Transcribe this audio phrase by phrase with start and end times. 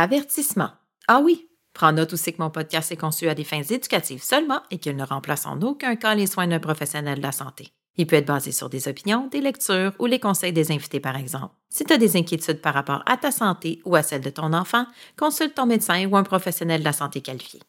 [0.00, 0.70] Avertissement.
[1.08, 4.60] Ah oui, Prends note aussi que mon podcast est conçu à des fins éducatives seulement
[4.70, 7.72] et qu'il ne remplace en aucun cas les soins d'un professionnel de la santé.
[7.96, 11.16] Il peut être basé sur des opinions, des lectures ou les conseils des invités, par
[11.16, 11.52] exemple.
[11.68, 14.52] Si tu as des inquiétudes par rapport à ta santé ou à celle de ton
[14.52, 17.60] enfant, consulte ton médecin ou un professionnel de la santé qualifié.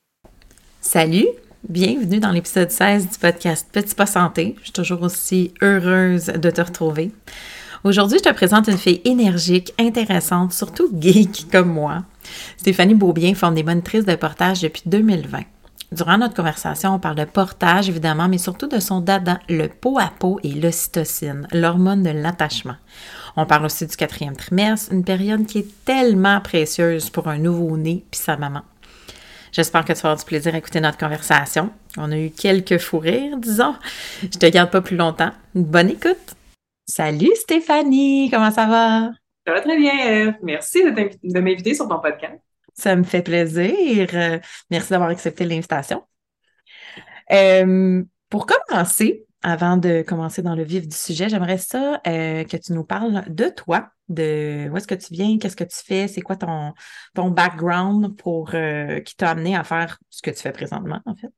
[0.82, 1.30] Salut!
[1.68, 4.56] Bienvenue dans l'épisode 16 du podcast Petit pas santé.
[4.60, 7.12] Je suis toujours aussi heureuse de te retrouver.
[7.84, 12.04] Aujourd'hui, je te présente une fille énergique, intéressante, surtout geek comme moi.
[12.58, 15.42] Stéphanie Beaubien monitrices de portage depuis 2020.
[15.92, 19.98] Durant notre conversation, on parle de portage, évidemment, mais surtout de son dada, le pot
[19.98, 22.76] à peau et l'ocytocine, l'hormone de l'attachement.
[23.36, 28.06] On parle aussi du quatrième trimestre, une période qui est tellement précieuse pour un nouveau-né
[28.12, 28.62] puis sa maman.
[29.52, 31.72] J'espère que tu vas avoir du plaisir à écouter notre conversation.
[31.98, 33.76] On a eu quelques fous rires, disons.
[34.22, 35.32] Je te garde pas plus longtemps.
[35.56, 36.36] Bonne écoute!
[36.88, 39.10] Salut Stéphanie, comment ça va?
[39.50, 42.40] Ça va très bien, Merci de m'inviter sur ton podcast.
[42.76, 44.08] Ça me fait plaisir.
[44.14, 44.38] Euh,
[44.70, 46.04] merci d'avoir accepté l'invitation.
[47.32, 52.58] Euh, pour commencer, avant de commencer dans le vif du sujet, j'aimerais ça euh, que
[52.58, 56.08] tu nous parles de toi, de où est-ce que tu viens, qu'est-ce que tu fais,
[56.08, 56.76] c'est quoi ton,
[57.16, 61.34] ton background pour qui t'a amené à faire ce que tu fais présentement, en fait?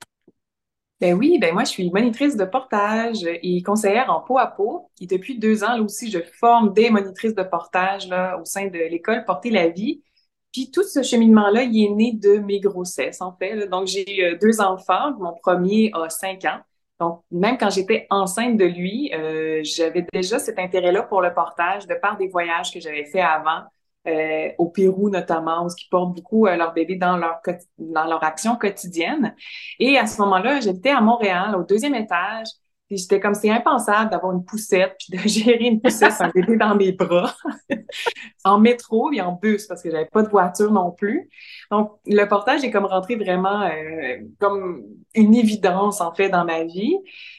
[1.01, 4.91] Ben oui, ben moi, je suis monitrice de portage et conseillère en peau à peau.
[5.01, 8.67] Et depuis deux ans, là aussi, je forme des monitrices de portage là, au sein
[8.67, 10.03] de l'école Porter la vie.
[10.51, 13.67] Puis tout ce cheminement-là, il est né de mes grossesses, en fait.
[13.67, 15.13] Donc, j'ai euh, deux enfants.
[15.17, 16.59] Mon premier a cinq ans.
[16.99, 21.87] Donc, même quand j'étais enceinte de lui, euh, j'avais déjà cet intérêt-là pour le portage
[21.87, 23.63] de par des voyages que j'avais fait avant
[24.07, 27.41] euh, au Pérou notamment, où ils portent beaucoup euh, leur bébé dans leur
[27.77, 29.35] dans leur action quotidienne.
[29.79, 32.47] Et à ce moment-là, j'étais à Montréal, au deuxième étage,
[32.91, 36.57] puis j'étais comme c'est impensable d'avoir une poussette puis de gérer une poussette sans bébé
[36.57, 37.33] dans mes bras,
[38.43, 41.29] en métro et en bus parce que j'avais pas de voiture non plus.
[41.71, 44.83] Donc le portage est comme rentré vraiment euh, comme
[45.15, 46.97] une évidence en fait dans ma vie.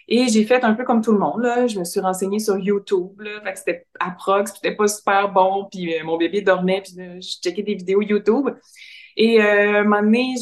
[0.08, 1.66] Et j'ai fait un peu comme tout le monde, là.
[1.66, 3.42] Je me suis renseignée sur YouTube, là.
[3.44, 7.20] Fait que c'était approx, c'était pas super bon, puis euh, mon bébé dormait, puis euh,
[7.20, 8.48] je checkais des vidéos YouTube.
[9.16, 10.34] Et euh, un moment donné,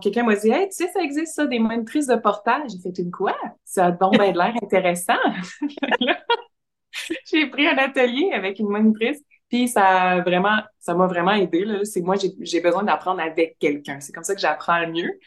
[0.00, 2.70] quelqu'un m'a dit Hey, tu sais, ça existe ça, des monitrices de portage.
[2.70, 3.36] J'ai fait une quoi?
[3.64, 5.18] Ça a donc bien l'air intéressant.
[7.30, 11.64] j'ai pris un atelier avec une monitrice puis ça vraiment, ça m'a vraiment aidé.
[11.84, 13.98] C'est moi, j'ai besoin d'apprendre avec quelqu'un.
[14.00, 15.18] C'est comme ça que j'apprends le mieux.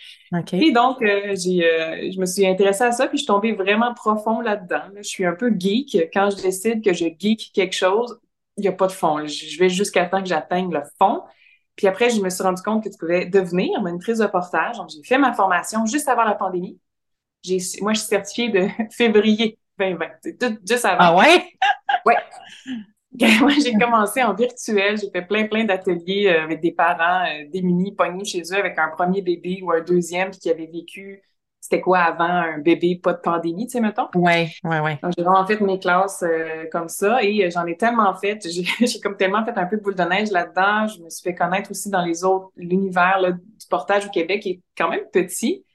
[0.53, 3.53] Et donc, euh, j'ai, euh, je me suis intéressée à ça, puis je suis tombée
[3.53, 4.83] vraiment profond là-dedans.
[4.97, 6.09] Je suis un peu geek.
[6.13, 8.19] Quand je décide que je geek quelque chose,
[8.57, 9.25] il n'y a pas de fond.
[9.25, 11.23] Je vais jusqu'à temps que j'atteigne le fond.
[11.81, 14.77] Puis après, je me suis rendu compte que tu pouvais devenir monitrice de portage.
[14.77, 16.79] Donc, j'ai fait ma formation juste avant la pandémie.
[17.41, 20.05] J'ai, moi, je suis certifiée de février 2020.
[20.21, 20.99] C'est tout juste avant.
[20.99, 21.43] Ah ouais?
[22.05, 22.17] ouais.
[23.39, 24.99] Moi, j'ai commencé en virtuel.
[24.99, 28.77] J'ai fait plein, plein d'ateliers euh, avec des parents euh, démunis, pognés chez eux avec
[28.77, 31.23] un premier bébé ou un deuxième qui avait vécu,
[31.71, 34.07] c'était quoi avant un bébé, pas de pandémie, tu sais, mettons?
[34.15, 34.99] Ouais, ouais, ouais.
[35.01, 38.45] Donc, j'ai vraiment fait mes classes euh, comme ça et j'en ai tellement fait.
[38.45, 40.87] J'ai comme tellement fait un peu de boule de neige là-dedans.
[40.87, 44.49] Je me suis fait connaître aussi dans les autres, l'univers du portage au Québec qui
[44.49, 45.65] est quand même petit.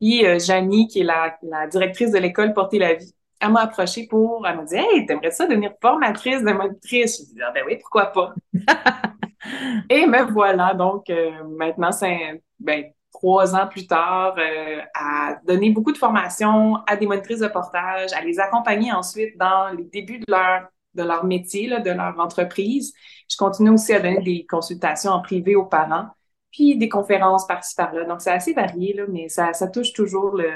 [0.00, 4.06] Et Janie, qui est la, la directrice de l'école Porter la vie, elle m'a approchée
[4.06, 7.18] pour, elle m'a dit, hey, t'aimerais ça devenir formatrice de monitrice?
[7.20, 8.34] Je dit, ah, ben oui, pourquoi pas?
[9.90, 12.84] Et me voilà, donc, euh, maintenant, c'est, ben,
[13.16, 18.12] trois ans plus tard, euh, à donner beaucoup de formations à des monitrices de portage,
[18.12, 22.20] à les accompagner ensuite dans les débuts de leur, de leur métier, là, de leur
[22.20, 22.92] entreprise.
[23.28, 26.08] Je continue aussi à donner des consultations en privé aux parents,
[26.52, 28.04] puis des conférences par-ci par-là.
[28.04, 30.50] Donc, c'est assez varié, là, mais ça, ça touche toujours le,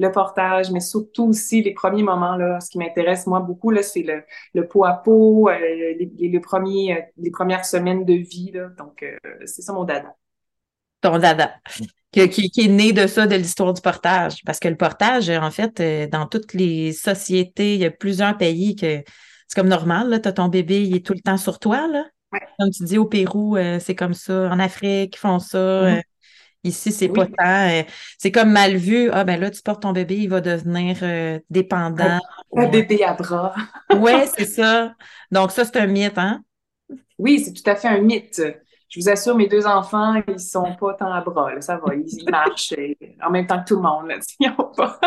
[0.00, 3.84] le portage, mais surtout aussi les premiers moments, là, ce qui m'intéresse moi beaucoup, là,
[3.84, 8.14] c'est le, le pot à pot, euh, les, les, premiers, euh, les premières semaines de
[8.14, 8.50] vie.
[8.52, 9.04] Là, donc,
[9.44, 10.12] c'est ça mon dada.
[11.00, 11.52] Ton dada.
[12.12, 14.42] Qui, qui, est né de ça, de l'histoire du portage.
[14.44, 15.80] Parce que le portage, en fait,
[16.10, 19.02] dans toutes les sociétés, il y a plusieurs pays que
[19.46, 22.04] c'est comme normal, là, as ton bébé, il est tout le temps sur toi, là.
[22.58, 24.48] Comme tu dis, au Pérou, c'est comme ça.
[24.50, 25.58] En Afrique, ils font ça.
[25.58, 26.02] Mm-hmm.
[26.62, 27.68] Ici, c'est pas tant.
[27.70, 27.82] Euh,
[28.18, 29.10] c'est comme mal vu.
[29.12, 32.18] Ah, ben là, tu portes ton bébé, il va devenir euh, dépendant.
[32.54, 33.54] Un, bébé à bras.
[33.96, 34.94] oui, c'est ça.
[35.30, 36.42] Donc, ça, c'est un mythe, hein?
[37.18, 38.42] Oui, c'est tout à fait un mythe.
[38.90, 41.60] Je vous assure, mes deux enfants, ils sont pas tant à bras.
[41.60, 42.92] Ça va, ils, marchent euh,
[43.24, 44.10] en même temps que tout le monde.
[44.40, 44.98] Ils n'ont pas,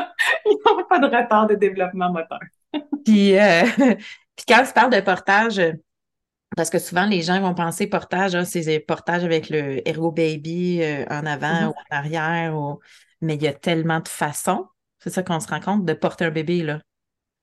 [0.90, 2.40] pas, de retard de développement moteur.
[3.06, 3.36] puis,
[3.78, 5.62] puis quand tu parles de portage,
[6.56, 10.82] parce que souvent, les gens vont penser portage, hein, c'est portage avec le Ergo Baby
[10.82, 11.68] euh, en avant mm-hmm.
[11.68, 12.78] ou en arrière,
[13.22, 14.68] mais il y a tellement de façons,
[15.00, 16.80] c'est ça qu'on se rend compte, de porter un bébé, là.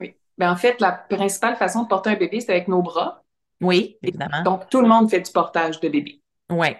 [0.01, 0.15] Oui.
[0.39, 3.23] Ben, en fait, la principale façon de porter un bébé, c'est avec nos bras.
[3.61, 4.43] Oui, évidemment.
[4.43, 6.20] Donc, tout le monde fait du portage de bébé.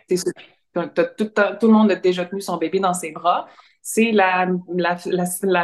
[0.09, 0.33] Sûr.
[0.73, 3.47] Tout, tout, le monde a déjà tenu son bébé dans ses bras.
[3.83, 4.97] C'est la, la,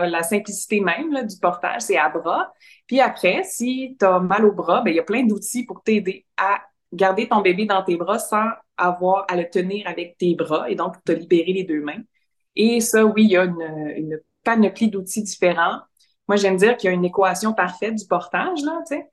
[0.09, 2.53] la, simplicité même là, du portage, c'est à bras.
[2.87, 5.83] Puis après, si tu as mal au bras, ben, il y a plein d'outils pour
[5.83, 6.63] t'aider à
[6.93, 10.75] garder ton bébé dans tes bras sans avoir à le tenir avec tes bras et
[10.75, 12.03] donc pour te libérer les deux mains.
[12.57, 15.81] Et ça, oui, il y a une, une panoplie d'outils différents.
[16.27, 19.11] Moi, j'aime dire qu'il y a une équation parfaite du portage, là, tu sais.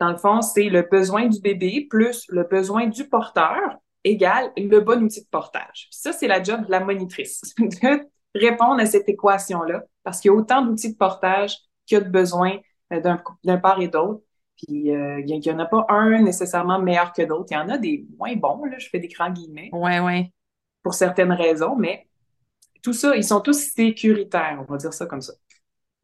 [0.00, 4.80] Dans le fond, c'est le besoin du bébé plus le besoin du porteur égale le
[4.80, 5.88] bon outil de portage.
[5.90, 8.00] Puis ça, c'est la job de la monitrice, de
[8.34, 11.56] répondre à cette équation-là, parce qu'il y a autant d'outils de portage
[11.86, 12.58] qu'il y a de besoins
[12.92, 13.00] euh,
[13.44, 14.22] d'un part et d'autre.
[14.56, 17.48] Puis euh, il n'y en a pas un nécessairement meilleur que d'autres.
[17.50, 19.68] Il y en a des moins bons, là, je fais des grands guillemets.
[19.72, 20.32] Oui, oui.
[20.82, 22.06] Pour certaines raisons, mais
[22.82, 25.32] tout ça, ils sont tous sécuritaires, on va dire ça comme ça.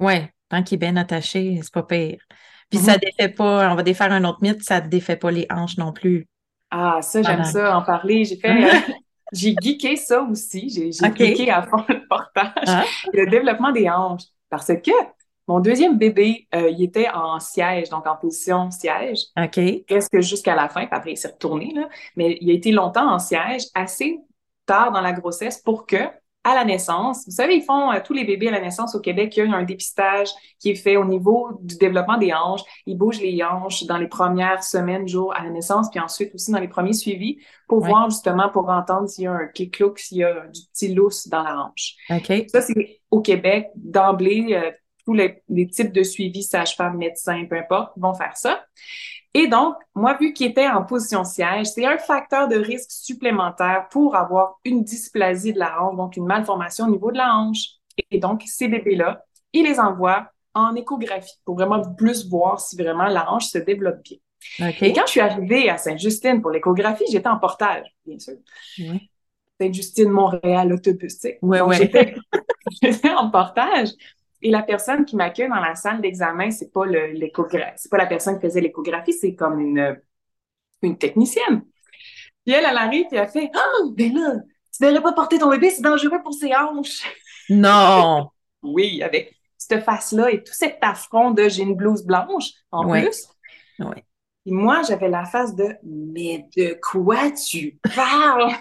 [0.01, 0.15] Oui,
[0.49, 2.21] tant qu'il est bien attaché, c'est pas pire.
[2.69, 3.01] Puis ça mhm.
[3.01, 5.93] défait pas, on va défaire un autre mythe, ça ne défait pas les hanches non
[5.93, 6.27] plus.
[6.75, 8.25] Ah, ça, j'aime ça, en parler.
[8.25, 8.65] J'ai fait.
[8.65, 8.95] Euh,
[9.33, 10.71] j'ai geeké ça aussi.
[10.71, 12.51] J'ai geeké à fond le portage.
[12.67, 12.85] Ah.
[13.13, 14.25] Le développement des hanches.
[14.49, 14.91] Parce que
[15.49, 19.19] mon deuxième bébé, euh, il était en siège, donc en position siège.
[19.37, 19.85] OK.
[19.87, 21.89] Presque jusqu'à la fin, puis après, il s'est retourné, là.
[22.17, 24.19] Mais il a été longtemps en siège, assez
[24.65, 26.09] tard dans la grossesse pour que,
[26.45, 29.01] à la naissance, vous savez, ils font, euh, tous les bébés à la naissance au
[29.01, 30.29] Québec, il y a un dépistage
[30.59, 32.63] qui est fait au niveau du développement des hanches.
[32.87, 36.51] Ils bougent les hanches dans les premières semaines, jours à la naissance, puis ensuite aussi
[36.51, 40.19] dans les premiers suivis pour voir justement, pour entendre s'il y a un clic-clouc, s'il
[40.19, 41.95] y a du petit lousse dans la hanche.
[42.11, 42.47] OK.
[42.49, 44.71] Ça, c'est au Québec, d'emblée, euh,
[45.05, 48.65] tous les, types de suivi, sage-femme, médecin, peu importe, vont faire ça.
[49.35, 53.89] Et donc, moi, vu qu'il était en position siège, c'est un facteur de risque supplémentaire
[53.91, 57.69] pour avoir une dysplasie de la hanche, donc une malformation au niveau de la hanche.
[58.11, 63.07] Et donc, ces bébés-là, ils les envoient en échographie pour vraiment plus voir si vraiment
[63.09, 64.19] la hanche se développe bien.
[64.83, 68.35] Et quand je suis arrivée à Sainte-Justine pour l'échographie, j'étais en portage, bien sûr.
[69.61, 71.39] Sainte-Justine, Montréal, autobus, tu sais.
[71.43, 71.89] Ouais, ouais.
[72.83, 73.91] J'étais en portage.
[74.43, 78.07] Et la personne qui m'accueille dans la salle d'examen, c'est pas l'échographie, c'est pas la
[78.07, 80.01] personne qui faisait l'échographie, c'est comme une,
[80.83, 81.63] une technicienne.
[82.45, 84.35] Puis elle, elle arrive et elle fait Ah, oh, ben là,
[84.77, 87.05] tu devrais pas porter ton bébé, c'est dangereux pour ses hanches.
[87.49, 88.31] Non!
[88.63, 93.29] oui, avec cette face-là et tout cet affront de j'ai une blouse blanche en plus.
[93.79, 94.03] Oui.
[94.45, 98.53] Et moi, j'avais la face de Mais de quoi tu parles?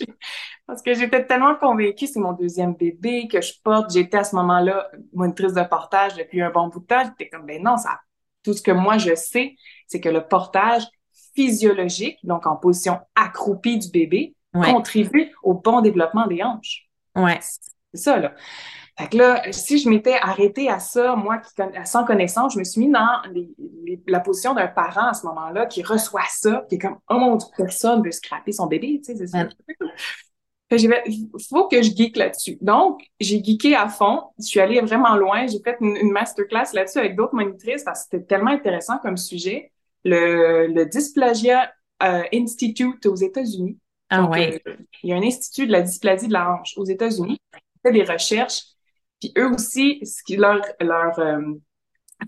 [0.66, 3.92] Parce que j'étais tellement convaincue, c'est mon deuxième bébé que je porte.
[3.92, 7.04] J'étais à ce moment-là monitrice de portage depuis un bon bout de temps.
[7.04, 8.00] J'étais comme, ben non, ça,
[8.42, 9.56] tout ce que moi je sais,
[9.88, 10.84] c'est que le portage
[11.34, 16.88] physiologique, donc en position accroupie du bébé, contribue au bon développement des hanches.
[17.16, 17.40] Ouais.
[17.92, 18.34] C'est ça, là.
[18.98, 21.50] Fait que là, si je m'étais arrêtée à ça, moi, qui,
[21.84, 23.22] sans connaissance, je me suis mis dans
[24.06, 27.36] la position d'un parent à ce moment-là qui reçoit ça, qui est comme, oh mon
[27.36, 29.48] Dieu, personne veut scraper son bébé, tu sais, c'est ça.
[30.70, 32.58] Il faut que je geek là-dessus.
[32.60, 34.22] Donc, j'ai geeké à fond.
[34.38, 35.46] Je suis allée vraiment loin.
[35.46, 39.72] J'ai fait une, masterclass là-dessus avec d'autres monitrices parce que c'était tellement intéressant comme sujet.
[40.04, 41.70] Le, le Dysplasia
[42.02, 43.78] euh, Institute aux États-Unis.
[44.10, 44.60] Ah ouais.
[44.66, 47.38] Euh, il y a un institut de la dysplasie de la hanche aux États-Unis.
[47.54, 48.62] Ils fait des recherches.
[49.24, 51.40] Puis eux aussi, ce qui leur, leur, euh,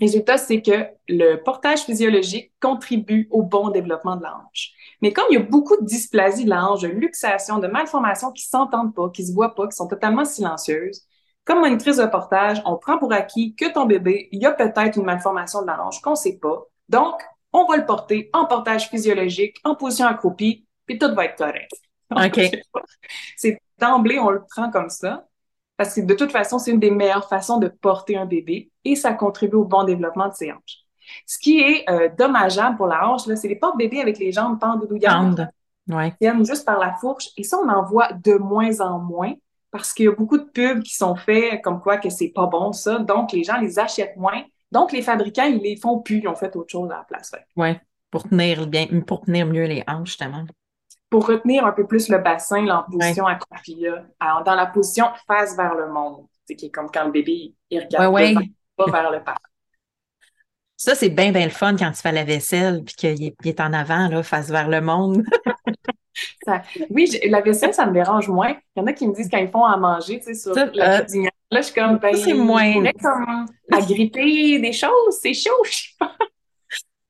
[0.01, 4.73] Résultat, c'est que le portage physiologique contribue au bon développement de la hanche.
[5.01, 8.33] Mais comme il y a beaucoup de dysplasie de la hanche, de luxation, de malformations
[8.33, 11.03] qui s'entendent pas, qui se voient pas, qui sont totalement silencieuses,
[11.45, 14.97] comme monitrice de portage, on prend pour acquis que ton bébé, il y a peut-être
[14.97, 16.65] une malformation de la hanche qu'on sait pas.
[16.89, 17.23] Donc,
[17.53, 21.71] on va le porter en portage physiologique, en position accroupie, puis tout va être correct.
[22.11, 22.41] OK.
[23.37, 25.27] C'est d'emblée, on le prend comme ça.
[25.77, 28.97] Parce que de toute façon, c'est une des meilleures façons de porter un bébé et
[28.97, 30.85] ça contribue au bon développement de ses hanches.
[31.27, 35.41] Ce qui est euh, dommageable pour la hanche, c'est les portes-bébés avec les jambes pendouillantes.
[35.89, 36.13] Ouais.
[36.21, 37.29] Tiennent juste par la fourche.
[37.37, 39.35] Et ça, on en voit de moins en moins
[39.71, 42.47] parce qu'il y a beaucoup de pubs qui sont faits comme quoi que c'est pas
[42.47, 42.99] bon, ça.
[42.99, 44.43] Donc, les gens les achètent moins.
[44.73, 46.19] Donc, les fabricants, ils les font plus.
[46.19, 47.33] Ils ont fait autre chose à la place.
[47.57, 47.77] Oui,
[48.11, 50.45] pour tenir bien, pour tenir mieux les hanches, justement
[51.11, 53.87] pour retenir un peu plus le bassin en position accroupie,
[54.21, 58.45] dans la position face vers le monde, qui est comme quand le bébé il regarde
[58.77, 59.37] pas vers le pas.
[60.77, 63.73] Ça, c'est bien, bien le fun quand tu fais la vaisselle puis qu'il est, en
[63.73, 65.25] avant, là, face vers le monde.
[66.91, 68.55] oui, la vaisselle, ça me dérange moins.
[68.77, 70.55] Il y en a qui me disent quand ils font à manger, tu sais, sur
[70.55, 71.05] la euh,
[71.51, 72.75] Là, je suis comme, ben, c'est moins.
[73.01, 76.16] comme agripper des choses, c'est chaud, je sais pas.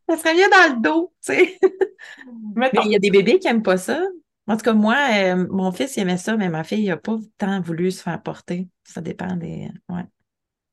[0.09, 1.59] Ça serait mieux dans le dos, tu sais.
[2.55, 4.01] Mais il y a des bébés qui n'aiment pas ça.
[4.49, 7.17] En tout cas, moi, euh, mon fils, il aimait ça, mais ma fille n'a pas
[7.37, 8.69] tant voulu se faire porter.
[8.85, 9.69] Ça dépend des.
[9.89, 10.05] Ouais.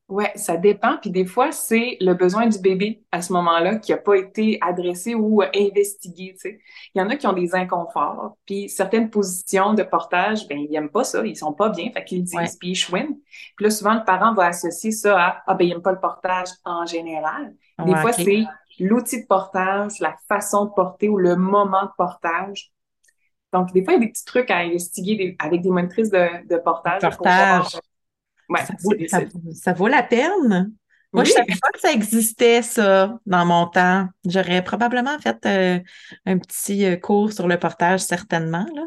[0.10, 0.98] Oui, ça dépend.
[0.98, 4.60] Puis des fois, c'est le besoin du bébé à ce moment-là qui n'a pas été
[4.62, 6.34] adressé ou investigué.
[6.34, 6.60] Tu sais.
[6.94, 8.38] Il y en a qui ont des inconforts.
[8.46, 11.26] Puis certaines positions de portage, ben ils n'aiment pas ça.
[11.26, 11.90] Ils sont pas bien.
[11.92, 13.18] Fait qu'ils disent, puis ils chouinent.
[13.56, 16.00] Puis là, souvent, le parent va associer ça à Ah, ben, il n'aime pas le
[16.00, 17.56] portage en général.
[17.84, 18.44] Des fois, c'est
[18.80, 22.72] l'outil de portage, la façon de porter ou le moment de portage.
[23.52, 26.48] Donc, des fois, il y a des petits trucs à investiguer avec des monitrices de,
[26.48, 27.02] de portage.
[27.02, 27.80] Portage.
[28.50, 28.60] Ouais,
[29.54, 30.74] ça, vaut, la peine.
[31.14, 34.10] Moi, je ne savais pas que ça existait, ça, dans mon temps.
[34.26, 35.80] J'aurais probablement fait euh,
[36.26, 38.84] un petit euh, cours sur le portage, certainement, là,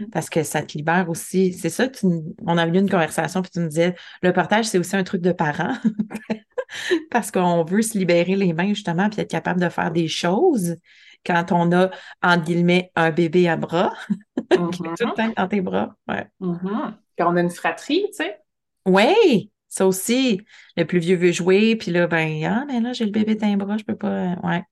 [0.00, 0.10] mm.
[0.10, 1.52] parce que ça te libère aussi.
[1.52, 2.06] C'est ça, tu,
[2.44, 5.22] on a eu une conversation, puis tu me disais, le portage, c'est aussi un truc
[5.22, 5.74] de parent.
[7.10, 10.76] parce qu'on veut se libérer les mains justement puis être capable de faire des choses
[11.24, 11.90] quand on a,
[12.22, 13.92] entre guillemets, un bébé à bras,
[14.50, 15.14] tout le mm-hmm.
[15.14, 15.94] temps dans tes bras.
[16.08, 16.26] Ouais.
[16.40, 16.94] Mm-hmm.
[17.18, 18.38] Quand on a une fratrie, tu sais.
[18.86, 20.40] Oui, ça aussi.
[20.76, 23.46] Le plus vieux veut jouer, puis là, ben, ah, mais là, j'ai le bébé dans
[23.46, 24.34] les bras, je peux pas.
[24.42, 24.64] Ouais.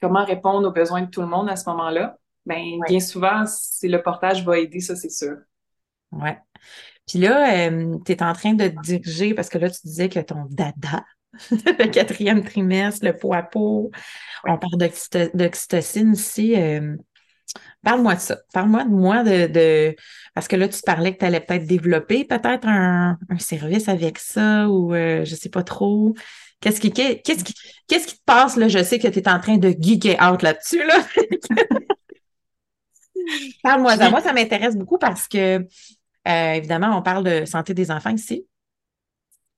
[0.00, 2.18] Comment répondre aux besoins de tout le monde à ce moment-là?
[2.44, 5.36] Ben, bien souvent, c'est le portage va aider, ça, c'est sûr.
[6.12, 6.30] Oui.
[7.06, 10.20] Puis là, euh, tu es en train de diriger, parce que là, tu disais que
[10.20, 11.04] ton dada,
[11.50, 13.90] le quatrième trimestre, le pot à peau,
[14.46, 14.78] on parle
[15.34, 16.54] d'oxytocine ici.
[16.56, 16.96] Euh,
[17.82, 18.38] parle-moi de ça.
[18.52, 19.94] Parle-moi de moi de,
[20.34, 24.68] Parce que là, tu parlais que tu allais peut-être développer peut-être un, service avec ça
[24.68, 26.14] ou euh, je ne sais pas trop.
[26.60, 27.54] Qu'est-ce qui, qu'est-ce qui,
[27.88, 28.68] qu'est-ce qui te passe là?
[28.68, 30.82] Je sais que tu es en train de geeker out là-dessus.
[30.82, 31.04] Là.
[33.62, 35.66] Parle-moi de Moi, ça m'intéresse beaucoup parce que
[36.26, 38.46] évidemment, on parle de santé des enfants ici.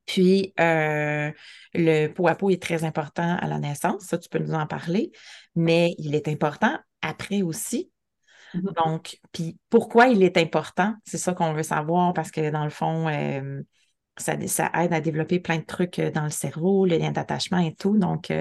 [0.06, 1.32] Puis, euh,
[1.74, 4.66] le pot à pot est très important à la naissance, ça, tu peux nous en
[4.66, 5.10] parler,
[5.56, 7.90] mais il est important après aussi.
[8.54, 8.84] Mm-hmm.
[8.84, 10.94] Donc, puis pourquoi il est important?
[11.04, 13.60] C'est ça qu'on veut savoir parce que dans le fond, euh,
[14.16, 14.34] ça,
[14.74, 17.98] aide à développer plein de trucs dans le cerveau, le lien d'attachement et tout.
[17.98, 18.32] Donc,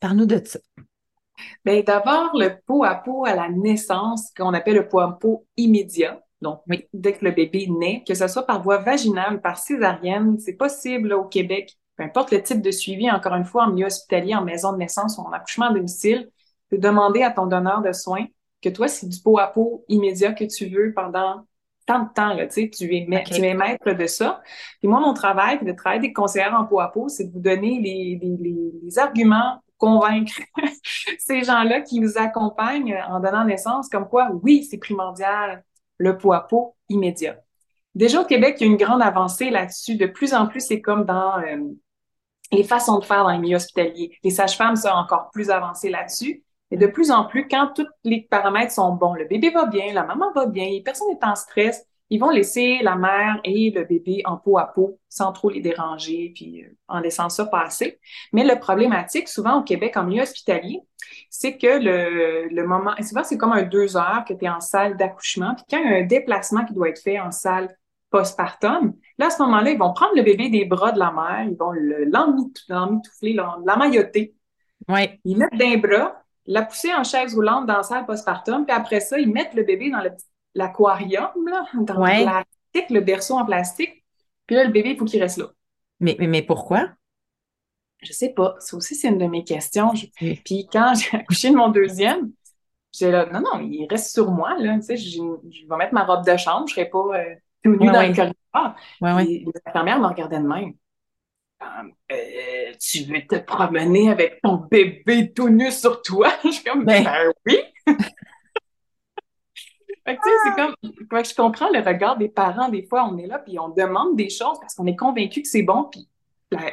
[0.00, 0.60] parle-nous de ça.
[1.64, 5.46] Bien, d'abord, le pot à pot à la naissance, qu'on appelle le pot à pot
[5.56, 6.23] immédiat.
[6.44, 6.60] Donc,
[6.92, 11.14] dès que le bébé naît, que ce soit par voie vaginale, par césarienne, c'est possible
[11.14, 14.44] au Québec, peu importe le type de suivi, encore une fois, en milieu hospitalier, en
[14.44, 16.30] maison de naissance ou en accouchement à domicile,
[16.70, 18.26] de demander à ton donneur de soins
[18.62, 21.46] que toi, c'est du pot à pot immédiat que tu veux pendant
[21.86, 24.42] tant de temps, là, tu sais, tu es, tu es maître de ça.
[24.80, 27.40] Puis moi, mon travail, le travail des conseillères en pot à pot, c'est de vous
[27.40, 30.32] donner les, les, les, arguments pour convaincre
[31.18, 35.62] ces gens-là qui vous accompagnent en donnant naissance, comme quoi, oui, c'est primordial,
[35.98, 37.40] le pot à pot immédiat.
[37.94, 39.96] Déjà au Québec, il y a une grande avancée là-dessus.
[39.96, 41.56] De plus en plus, c'est comme dans euh,
[42.50, 44.18] les façons de faire dans les milieux hospitaliers.
[44.24, 46.42] Les sages-femmes sont encore plus avancées là-dessus.
[46.70, 49.92] Et de plus en plus, quand tous les paramètres sont bons, le bébé va bien,
[49.92, 53.84] la maman va bien, personne n'est en stress, ils vont laisser la mère et le
[53.84, 57.98] bébé en peau à peau sans trop les déranger, puis euh, en laissant ça passer.
[58.32, 60.80] Mais le problématique, souvent au Québec, en milieu hospitalier,
[61.30, 64.60] c'est que le, le moment, souvent c'est comme un deux heures que tu es en
[64.60, 67.74] salle d'accouchement, puis quand il y a un déplacement qui doit être fait en salle
[68.10, 71.46] postpartum, là, à ce moment-là, ils vont prendre le bébé des bras de la mère,
[71.50, 71.72] ils vont
[72.68, 74.36] l'emmitoufler, l'emmailloter.
[74.88, 75.18] Ouais.
[75.24, 79.00] Ils mettent d'un bras, la pousser en chaise roulante dans la salle postpartum, puis après
[79.00, 80.00] ça, ils mettent le bébé dans
[80.54, 81.30] l'aquarium,
[81.74, 84.04] dans le plastique, le berceau en plastique,
[84.46, 85.46] puis là, le bébé, il faut qu'il reste là.
[86.00, 86.90] Mais, mais, mais pourquoi?
[88.02, 88.56] Je sais pas.
[88.58, 89.92] Ça aussi, c'est une de mes questions.
[90.44, 92.32] Puis quand j'ai accouché de mon deuxième,
[92.92, 94.76] j'ai là, non, non, il reste sur moi, là.
[94.76, 97.90] Tu sais, je, vais mettre ma robe de chambre, je serai pas euh, tout nu
[97.90, 98.76] dans le corridor.
[99.00, 100.74] Ouais, L'infirmière me regardait de même.
[102.12, 106.28] Euh, tu veux te promener avec ton bébé tout nu sur toi?
[106.44, 107.58] Je suis comme, ben, ben oui!
[110.06, 110.74] fait que, c'est comme,
[111.24, 114.28] je comprends le regard des parents, des fois, on est là, puis on demande des
[114.28, 116.08] choses parce qu'on est convaincu que c'est bon, puis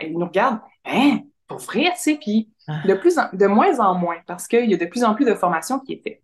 [0.02, 2.82] ils nous regardent, hein, pour vrai, tu sais, puis ah.
[2.86, 5.34] de plus de moins en moins, parce qu'il y a de plus en plus de
[5.34, 6.22] formations qui est faite.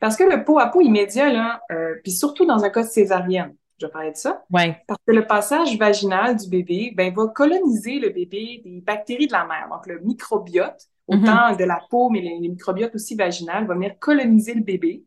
[0.00, 2.88] Parce que le pot à pot immédiat, là, euh, puis surtout dans un cas de
[2.88, 4.44] césarienne, je vais parler de ça.
[4.50, 4.76] Ouais.
[4.86, 9.32] Parce que le passage vaginal du bébé ben, va coloniser le bébé des bactéries de
[9.32, 9.68] la mère.
[9.70, 11.22] Donc, le microbiote, mm-hmm.
[11.22, 15.04] autant de la peau, mais les, microbiotes aussi vaginales, va venir coloniser le bébé.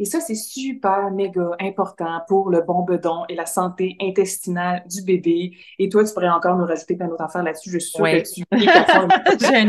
[0.00, 5.02] Et ça, c'est super méga important pour le bon bedon et la santé intestinale du
[5.02, 5.52] bébé.
[5.78, 7.70] Et toi, tu pourrais encore nous rajouter plein d'autres affaires là-dessus.
[7.70, 8.44] Je suis sûre que tu
[9.46, 9.68] j'ai un,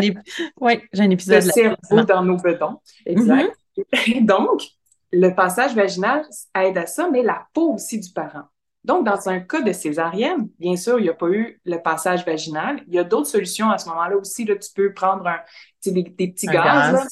[0.61, 1.43] ouais, j'ai un épisode.
[1.43, 2.79] Le cerveau dans nos bedons.
[3.05, 3.53] Exact.
[3.77, 4.25] Mm-hmm.
[4.25, 4.61] Donc,
[5.11, 6.23] le passage vaginal
[6.55, 8.43] aide à ça, mais la peau aussi du parent.
[8.85, 12.25] Donc, dans un cas de césarienne, bien sûr, il n'y a pas eu le passage
[12.25, 12.81] vaginal.
[12.87, 14.45] Il y a d'autres solutions à ce moment-là aussi.
[14.45, 15.39] Là, tu peux prendre un,
[15.85, 17.05] des, petits gaz,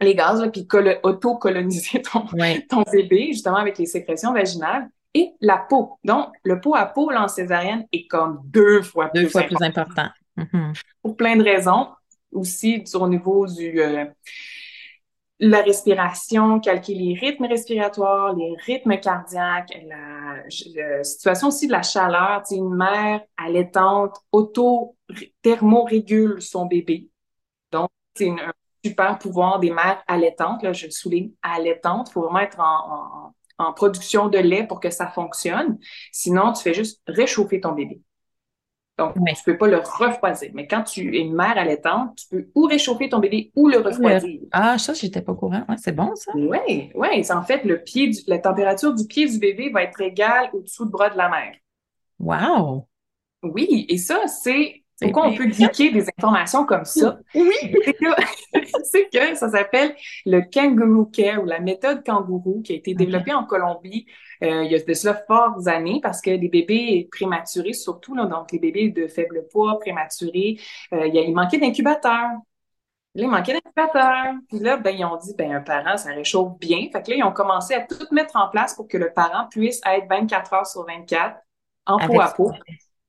[0.00, 0.66] les gaz, puis
[1.02, 2.24] auto-coloniser ton,
[2.68, 4.88] ton bébé, justement, avec les sécrétions vaginales.
[5.12, 5.98] Et la peau.
[6.04, 9.56] Donc, le pot à peau en césarienne est comme deux fois deux plus fois important.
[9.56, 10.08] plus important.
[10.38, 10.82] Mm-hmm.
[11.02, 11.88] Pour plein de raisons.
[12.32, 14.04] Aussi, au niveau du, euh,
[15.40, 20.44] la respiration, calculer les rythmes respiratoires, les rythmes cardiaques, la,
[21.02, 22.44] situation aussi de la chaleur.
[22.50, 27.08] Une mère allaitante auto-thermorégule son bébé.
[27.72, 28.52] Donc, c'est un
[28.84, 30.62] super pouvoir des mères allaitantes.
[30.62, 32.08] Là, je souligne allaitantes.
[32.10, 35.78] Il faut vraiment être en, en production de lait pour que ça fonctionne.
[36.12, 38.00] Sinon, tu fais juste réchauffer ton bébé.
[38.98, 40.50] Donc, tu ne peux pas le refroidir.
[40.52, 43.78] Mais quand tu es une mère allaitante, tu peux ou réchauffer ton bébé ou le
[43.78, 44.40] refroidir.
[44.52, 45.64] Ah, ça, je n'étais pas au courant.
[45.78, 46.32] c'est bon, ça?
[46.34, 47.24] Oui, oui.
[47.30, 50.90] En fait, le pied la température du pied du bébé va être égale au-dessous du
[50.90, 51.54] bras de la mère.
[52.18, 52.86] Wow!
[53.42, 57.18] Oui, et ça, c'est pourquoi on peut cliquer des informations comme ça?
[57.34, 57.54] Oui!
[58.84, 59.94] C'est que, ça s'appelle
[60.26, 64.06] le Kangaroo Care ou la méthode kangourou qui a été développée en Colombie
[64.42, 68.24] euh, il y a de cela fortes années parce que les bébés prématurés, surtout, là,
[68.24, 70.58] donc les bébés de faible poids, prématurés,
[70.94, 72.30] euh, il, manquait d'incubateurs.
[73.14, 74.34] Là, il manquait d'incubateurs.
[74.48, 76.88] Puis là, ben, ils ont dit, ben, un parent, ça réchauffe bien.
[76.90, 79.46] Fait que là, ils ont commencé à tout mettre en place pour que le parent
[79.50, 81.36] puisse être 24 heures sur 24
[81.86, 82.52] en peau à peau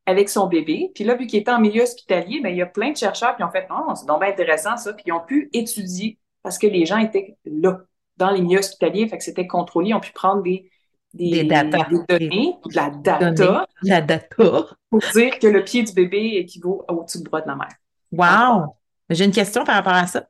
[0.05, 0.91] avec son bébé.
[0.95, 3.35] Puis là, vu qu'il était en milieu hospitalier, ben, il y a plein de chercheurs
[3.35, 4.93] qui ont fait, non, c'est donc intéressant ça.
[4.93, 7.81] Puis ils ont pu étudier parce que les gens étaient là,
[8.17, 9.07] dans les milieux hospitaliers.
[9.07, 9.89] Fait que c'était contrôlé.
[9.89, 10.69] Ils ont pu prendre des,
[11.13, 11.87] des, data.
[12.09, 13.67] données, de la data.
[13.83, 14.65] la data.
[14.89, 17.75] Pour dire que le pied du bébé équivaut au-dessus du bras de la mère.
[18.11, 18.75] Wow!
[19.09, 20.27] J'ai une question par rapport à ça.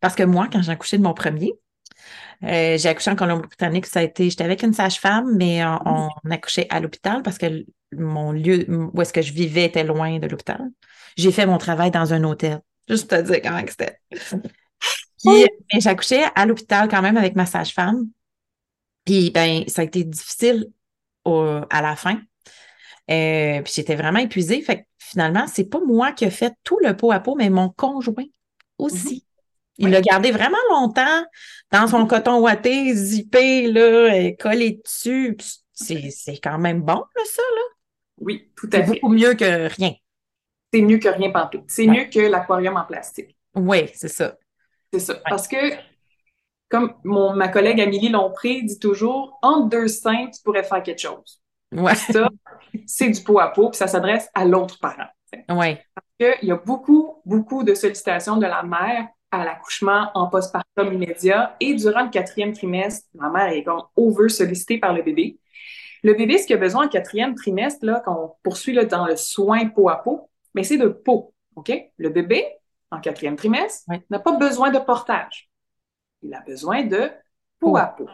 [0.00, 1.52] Parce que moi, quand j'ai accouché de mon premier,
[2.44, 6.30] euh, j'ai accouché en Colombie-Britannique, ça a été, j'étais avec une sage-femme, mais on, on,
[6.30, 10.26] accouchait à l'hôpital parce que mon lieu où est-ce que je vivais était loin de
[10.26, 10.60] l'hôpital.
[11.16, 12.60] J'ai fait mon travail dans un hôtel.
[12.88, 13.98] Juste pour te dire comment c'était.
[15.24, 15.46] Puis,
[15.80, 18.08] j'ai accouché à l'hôpital quand même avec ma sage-femme.
[19.04, 20.68] Puis, ben, ça a été difficile
[21.70, 22.20] à la fin.
[23.10, 24.60] Euh, puis j'étais vraiment épuisée.
[24.62, 27.50] Fait que finalement, c'est pas moi qui ai fait tout le pot à pot, mais
[27.50, 28.24] mon conjoint
[28.78, 29.24] aussi.
[29.78, 31.24] Il l'a gardé vraiment longtemps
[31.70, 32.08] dans son mm-hmm.
[32.08, 35.36] coton ouaté, zippé, là, collé dessus.
[35.72, 37.62] C'est quand même bon, là, ça, là.
[38.20, 38.86] Oui, tout à fait.
[38.86, 39.92] C'est beaucoup mieux que rien.
[40.72, 41.62] C'est mieux que rien partout.
[41.68, 43.36] C'est mieux que l'aquarium en plastique.
[43.54, 44.34] Oui, c'est ça.
[44.92, 45.14] C'est ça.
[45.28, 45.56] Parce que
[46.68, 51.00] comme mon, ma collègue Amélie Lompré dit toujours, entre deux seins, tu pourrais faire quelque
[51.00, 51.40] chose.
[51.72, 51.94] Ouais.
[51.94, 52.28] Ça,
[52.86, 55.08] c'est du pot à pot, puis ça s'adresse à l'autre parent.
[55.48, 55.82] Ouais.
[55.94, 60.92] Parce qu'il y a beaucoup, beaucoup de sollicitations de la mère à l'accouchement en postpartum
[60.92, 65.38] immédiat et durant le quatrième trimestre, la mère est comme over sollicitée par le bébé.
[66.02, 69.16] Le bébé, ce qu'il a besoin en quatrième trimestre, là, qu'on poursuit là, dans le
[69.16, 71.34] soin peau à peau, mais c'est de peau.
[71.56, 71.72] OK?
[71.96, 72.46] Le bébé,
[72.90, 75.48] en quatrième trimestre, n'a pas besoin de portage
[76.22, 77.10] il a besoin de
[77.58, 78.08] peau à peau.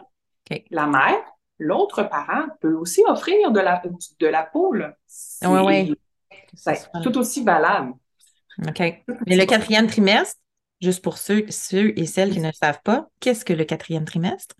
[0.69, 1.21] La mère,
[1.57, 3.81] l'autre parent, peut aussi offrir de la,
[4.19, 4.73] de la peau.
[5.43, 5.95] Oui,
[6.53, 7.93] C'est tout aussi valable.
[8.65, 8.79] OK.
[9.27, 10.39] Mais le quatrième trimestre,
[10.81, 14.55] juste pour ceux, ceux et celles qui ne savent pas, qu'est-ce que le quatrième trimestre?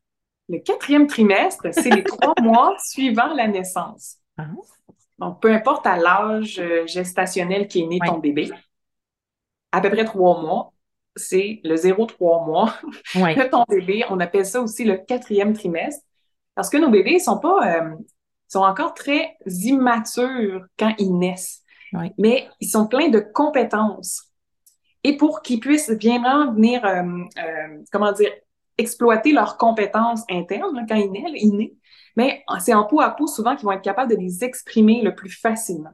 [0.48, 4.18] Le quatrième trimestre, c'est les trois mois suivant la naissance.
[4.38, 4.48] Ah.
[5.20, 8.52] Donc, peu importe à l'âge euh, gestationnel qui est né ton bébé,
[9.72, 10.74] à peu près trois mois,
[11.16, 12.74] c'est le 0-3 mois
[13.16, 14.04] de ton bébé.
[14.10, 16.04] On appelle ça aussi le quatrième trimestre
[16.56, 17.96] parce que nos bébés sont pas, euh,
[18.48, 21.62] sont encore très immatures quand ils naissent.
[22.18, 24.30] Mais ils sont pleins de compétences.
[25.06, 27.04] Et pour qu'ils puissent bien venir, euh,
[27.38, 28.32] euh, comment dire,
[28.76, 31.72] exploiter leurs compétences internes quand ils naissent,
[32.18, 35.14] mais c'est en peau à peau souvent qu'ils vont être capables de les exprimer le
[35.14, 35.92] plus facilement.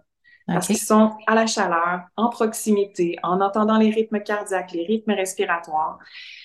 [0.47, 5.11] Parce qu'ils sont à la chaleur, en proximité, en entendant les rythmes cardiaques, les rythmes
[5.11, 5.99] respiratoires.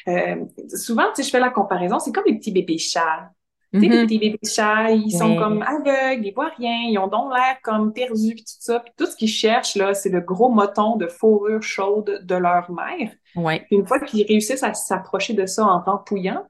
[0.08, 3.30] Euh, souvent, tu sais, je fais la comparaison, c'est comme les petits bébés chats.
[3.80, 4.20] Tu sais, les mm-hmm.
[4.20, 8.34] bébés chats, ils sont comme aveugles, ils voient rien, ils ont donc l'air comme perdus,
[8.34, 8.80] puis tout ça.
[8.80, 12.70] Puis tout ce qu'ils cherchent, là, c'est le gros moton de fourrure chaude de leur
[12.70, 13.10] mère.
[13.34, 13.60] Ouais.
[13.66, 16.44] Puis une fois qu'ils réussissent à s'approcher de ça en pouillant,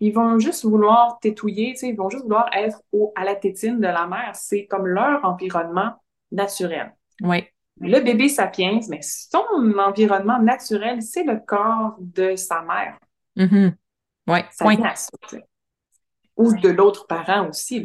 [0.00, 3.78] ils vont juste vouloir tétouiller, tu ils vont juste vouloir être au, à la tétine
[3.78, 4.32] de la mère.
[4.34, 5.92] C'est comme leur environnement
[6.30, 6.94] naturel.
[7.22, 7.44] Oui.
[7.80, 12.98] Le bébé sapiens, mais son environnement naturel, c'est le corps de sa mère.
[13.36, 13.74] Mm-hmm.
[14.28, 14.40] Oui.
[16.38, 17.84] Ou de l'autre parent aussi,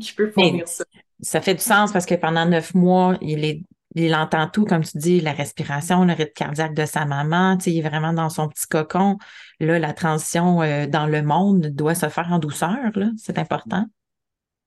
[0.00, 0.84] qui, peut, fournir ça.
[1.20, 4.96] Ça fait du sens parce que pendant neuf mois, il il entend tout, comme tu
[4.96, 8.66] dis, la respiration, le rythme cardiaque de sa maman, il est vraiment dans son petit
[8.66, 9.18] cocon.
[9.60, 13.84] Là, la transition euh, dans le monde doit se faire en douceur, c'est important.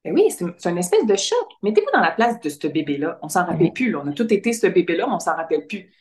[0.04, 1.48] Ben oui, c'est une espèce de choc.
[1.64, 3.18] Mettez-vous dans la place de ce bébé-là.
[3.24, 3.96] On s'en rappelle plus.
[3.96, 5.92] On a tout été ce bébé-là, mais on s'en rappelle plus.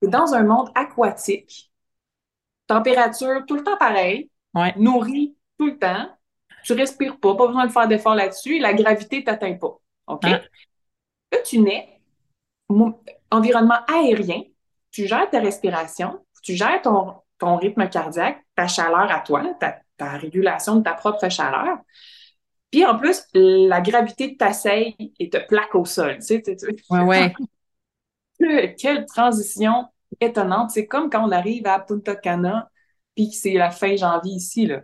[0.00, 1.72] C'est dans un monde aquatique,
[2.68, 4.30] température tout le temps pareille,
[4.76, 6.08] nourri tout le temps.
[6.64, 8.58] Tu respires pas, pas besoin de faire d'efforts là-dessus.
[8.58, 9.78] La gravité t'atteint pas.
[10.06, 10.24] OK?
[10.24, 12.00] Là, tu nais,
[13.30, 14.42] environnement aérien,
[14.90, 19.78] tu gères ta respiration, tu gères ton, ton rythme cardiaque, ta chaleur à toi, ta,
[19.96, 21.78] ta régulation de ta propre chaleur.
[22.70, 26.18] Puis en plus, la gravité t'asseille et te plaque au sol.
[26.18, 26.54] Tu sais, tu,
[26.90, 27.34] ouais, ouais.
[28.78, 29.86] Quelle transition
[30.20, 30.70] étonnante.
[30.70, 32.70] C'est comme quand on arrive à Punta Cana,
[33.28, 34.82] puis c'est la fin janvier ici, là,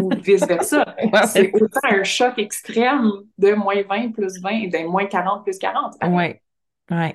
[0.00, 0.96] ou vice-versa.
[1.32, 5.58] c'est autant un choc extrême de moins 20 plus 20 et de moins 40 plus
[5.58, 5.94] 40.
[6.08, 6.34] Oui,
[6.90, 7.12] oui.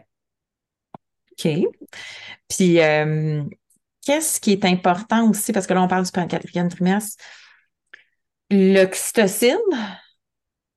[1.32, 1.68] OK.
[2.48, 3.44] Puis, euh,
[4.04, 7.24] qu'est-ce qui est important aussi, parce que là, on parle du quatrième trimestre,
[8.50, 9.58] l'oxytocine,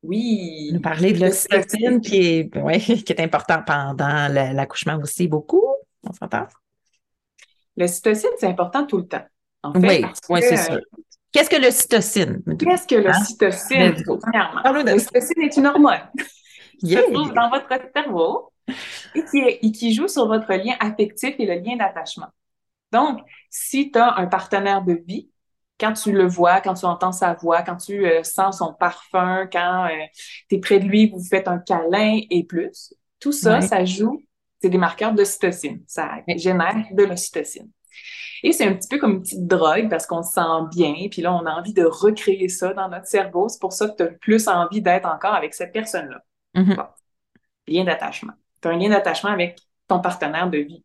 [0.03, 0.71] oui.
[0.73, 5.65] Nous parler de l'oxytocine qui est, ouais, qui est important pendant l'accouchement aussi, beaucoup.
[6.05, 6.47] On s'entend?
[7.77, 9.25] L'ocytocine, c'est important tout le temps.
[9.63, 10.81] En fait, oui, c'est sûr.
[11.33, 12.43] Qu'est-ce que l'ocytocine?
[12.59, 13.95] Qu'est-ce que l'ocytocine?
[14.35, 14.83] Hein?
[14.85, 16.01] L'ocytocine est une hormone
[16.81, 18.53] qui se trouve dans votre cerveau
[19.15, 22.29] et qui, et qui joue sur votre lien affectif et le lien d'attachement.
[22.93, 25.29] Donc, si tu as un partenaire de vie,
[25.79, 29.47] quand tu le vois, quand tu entends sa voix, quand tu euh, sens son parfum,
[29.53, 30.07] quand euh,
[30.49, 34.23] tu es près de lui, vous faites un câlin et plus, tout ça, ça joue,
[34.61, 35.83] c'est des marqueurs d'ocytocine.
[35.87, 37.71] Ça génère de l'ocytocine.
[38.43, 41.23] Et c'est un petit peu comme une petite drogue parce qu'on se sent bien, puis
[41.23, 43.49] là, on a envie de recréer ça dans notre cerveau.
[43.49, 46.23] C'est pour ça que tu as plus envie d'être encore avec cette personne-là.
[46.55, 46.87] Mm-hmm.
[47.69, 48.33] Lien d'attachement.
[48.63, 50.85] Tu as un lien d'attachement avec ton partenaire de vie.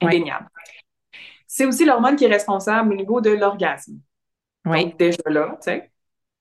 [0.00, 0.48] Indéniable.
[1.46, 3.98] C'est aussi l'hormone qui est responsable au niveau de l'orgasme.
[4.64, 4.84] Oui.
[4.84, 5.90] Donc, déjà là, tu sais,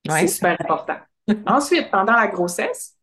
[0.07, 0.97] c'est super important.
[1.45, 2.97] Ensuite, pendant la grossesse,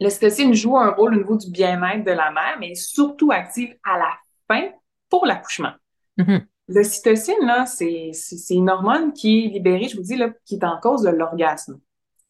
[0.00, 3.98] l'ocytocine joue un rôle au niveau du bien-être de la mère, mais surtout active à
[3.98, 4.70] la fin
[5.08, 5.72] pour l'accouchement.
[6.18, 6.46] Mm-hmm.
[6.68, 8.12] L'ocytocine, là, c'est
[8.50, 11.80] une hormone qui est libérée, je vous dis, là, qui est en cause de l'orgasme.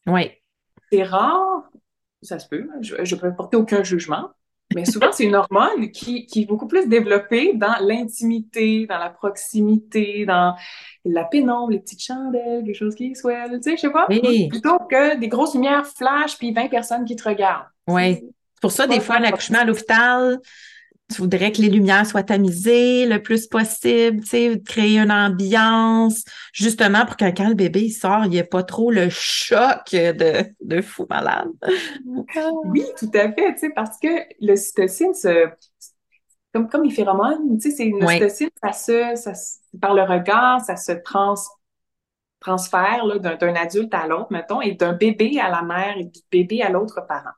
[0.07, 0.31] Oui.
[0.91, 1.69] C'est rare,
[2.21, 4.29] ça se peut, je ne peux porter aucun jugement,
[4.75, 9.09] mais souvent, c'est une hormone qui, qui, est beaucoup plus développée dans l'intimité, dans la
[9.09, 10.55] proximité, dans
[11.05, 14.07] la pénombre, les petites chandelles, quelque chose qui swell, tu sais, je sais pas.
[14.07, 17.67] Plutôt que des grosses lumières flash puis 20 personnes qui te regardent.
[17.87, 18.23] Oui.
[18.61, 20.39] Pour ça, des fois, l'accouchement à l'hôpital,
[21.13, 26.23] tu voudrais que les lumières soient tamisées le plus possible, tu sais, créer une ambiance,
[26.53, 30.45] justement pour que quand le bébé sort, il n'y ait pas trop le choc de,
[30.61, 31.49] de fou malade.
[32.65, 34.07] oui, tout à fait, tu sais, parce que
[34.41, 35.49] le cytocine, se,
[36.53, 39.33] comme, comme les phéromones, tu sais, c'est une cytocine, ça se, ça,
[39.79, 41.35] par le regard, ça se trans,
[42.39, 46.61] transfère d'un adulte à l'autre, mettons, et d'un bébé à la mère et du bébé
[46.61, 47.31] à l'autre parent.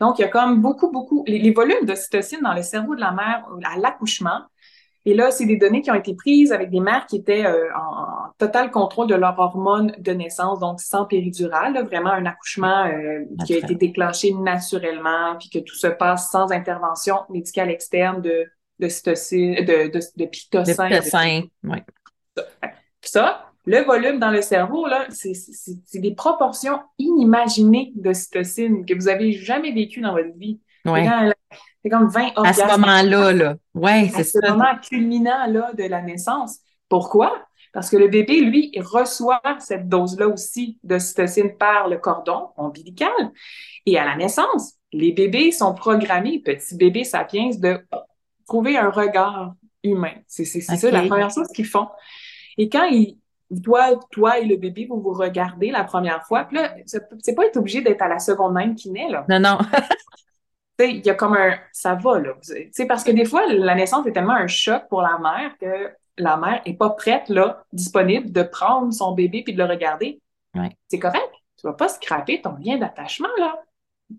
[0.00, 3.12] Donc, il y a comme beaucoup, beaucoup, les, volumes d'ocytocine dans le cerveau de la
[3.12, 4.40] mère à l'accouchement.
[5.04, 7.68] Et là, c'est des données qui ont été prises avec des mères qui étaient euh,
[7.76, 13.20] en, total contrôle de leur hormone de naissance, donc sans péridurale, vraiment un accouchement euh,
[13.46, 18.46] qui a été déclenché naturellement, puis que tout se passe sans intervention médicale externe de
[18.78, 20.88] de cytocine, de, de, de pitocin.
[20.88, 21.78] De oui.
[23.00, 29.08] Ça, le volume dans le cerveau, là, c'est des proportions inimaginées de cytocine que vous
[29.08, 30.60] avez jamais vécues dans votre vie.
[30.84, 32.62] C'est comme 20 orgasmes.
[32.62, 33.56] À ce moment-là, là.
[33.74, 34.40] Ouais, c'est ça.
[34.40, 36.58] ce moment culminant, là, de la naissance.
[36.88, 37.32] Pourquoi?
[37.72, 42.48] Parce que le bébé, lui, il reçoit cette dose-là aussi de cytocine par le cordon
[42.56, 43.10] ombilical.
[43.84, 47.84] Et à la naissance, les bébés sont programmés, petits bébés sapiens, de
[48.46, 50.14] trouver un regard humain.
[50.26, 51.88] C'est ça la première chose qu'ils font.
[52.58, 53.18] Et quand ils,
[53.62, 57.46] toi, toi et le bébé, vous vous regardez la première fois, puis là, c'est pas
[57.46, 59.24] être obligé d'être à la seconde même qui naît, là.
[59.28, 59.58] Non, non.
[60.84, 64.06] il y a comme un ça va là sais parce que des fois la naissance
[64.06, 68.30] est tellement un choc pour la mère que la mère est pas prête là disponible
[68.30, 70.20] de prendre son bébé puis de le regarder
[70.54, 70.70] ouais.
[70.88, 73.54] c'est correct tu vas pas scraper ton lien d'attachement là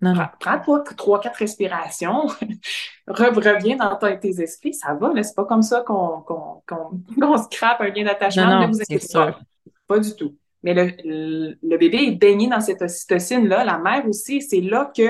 [0.01, 2.27] non, prends, toi trois quatre respirations
[3.07, 8.03] reviens dans tes esprits ça va c'est pas comme ça qu'on qu'on scrape un lien
[8.03, 9.39] d'attachement ne vous inquiétez pas
[9.87, 14.05] pas du tout mais le, le, bébé est baigné dans cette ocytocine là la mère
[14.07, 15.09] aussi c'est là que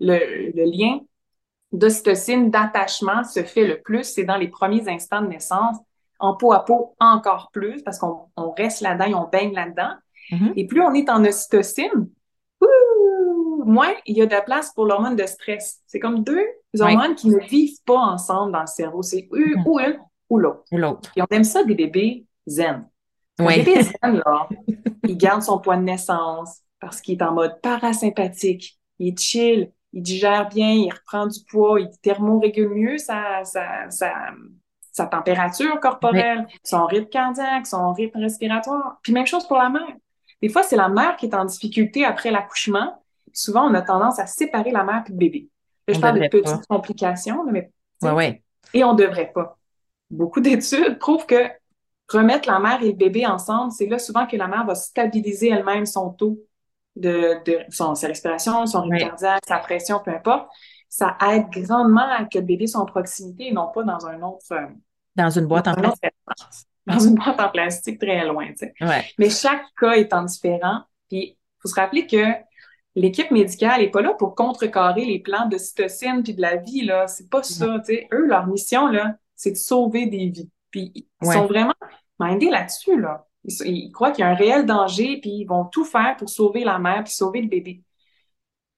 [0.00, 1.00] le, lien
[1.72, 5.76] d'ocytocine, d'attachement se fait le plus, c'est dans les premiers instants de naissance.
[6.20, 9.94] En peau à peau, encore plus, parce qu'on reste là-dedans on baigne là-dedans.
[10.30, 10.52] Mm-hmm.
[10.56, 12.08] Et plus on est en ocytocine,
[13.66, 15.80] moins il y a de la place pour l'hormone de stress.
[15.86, 16.44] C'est comme deux
[16.78, 19.02] hormones qui ne vivent pas ensemble dans le cerveau.
[19.02, 19.62] C'est mm-hmm.
[19.66, 19.98] ou une
[20.30, 20.64] ou l'autre.
[20.72, 21.12] l'autre.
[21.16, 22.88] Et on aime ça des bébés zen.
[23.38, 24.48] Un bébé zen, là,
[25.06, 28.78] il garde son poids de naissance parce qu'il est en mode parasympathique.
[28.98, 33.88] Il est chill, il digère bien, il reprend du poids, il thermorégule mieux sa, sa,
[33.90, 38.98] sa, température corporelle, son rythme cardiaque, son rythme respiratoire.
[39.02, 39.96] Puis même chose pour la mère.
[40.42, 43.03] Des fois, c'est la mère qui est en difficulté après l'accouchement.
[43.34, 45.48] Souvent, on a tendance à séparer la mère et le bébé.
[45.88, 47.70] je parle de petites complications, mais
[48.02, 48.42] ouais, ouais.
[48.72, 49.58] et on devrait pas.
[50.10, 51.50] Beaucoup d'études prouvent que
[52.08, 55.50] remettre la mère et le bébé ensemble, c'est là souvent que la mère va stabiliser
[55.50, 56.38] elle-même son taux
[56.96, 60.48] de, de son, sa respiration, son rythme cardiaque, sa pression, peu importe,
[60.88, 64.22] ça aide grandement à que le bébé soit en proximité et non pas dans un
[64.22, 64.44] autre.
[64.52, 64.66] Euh,
[65.16, 66.10] dans une boîte en plastique.
[66.86, 69.04] Dans une boîte en plastique très loin, tu sais.
[69.18, 72.22] Mais chaque cas étant différent, puis il faut se rappeler que
[72.94, 76.84] l'équipe médicale n'est pas là pour contrecarrer les plans de cytocine puis de la vie,
[76.84, 77.06] là.
[77.06, 77.82] C'est pas ça.
[78.12, 80.50] Eux, leur mission, là, c'est de sauver des vies.
[80.70, 81.74] Puis ils sont vraiment
[82.18, 83.26] mindés là-dessus, là.
[83.44, 86.64] Ils, croient qu'il y a un réel danger, puis ils vont tout faire pour sauver
[86.64, 87.82] la mère, puis sauver le bébé.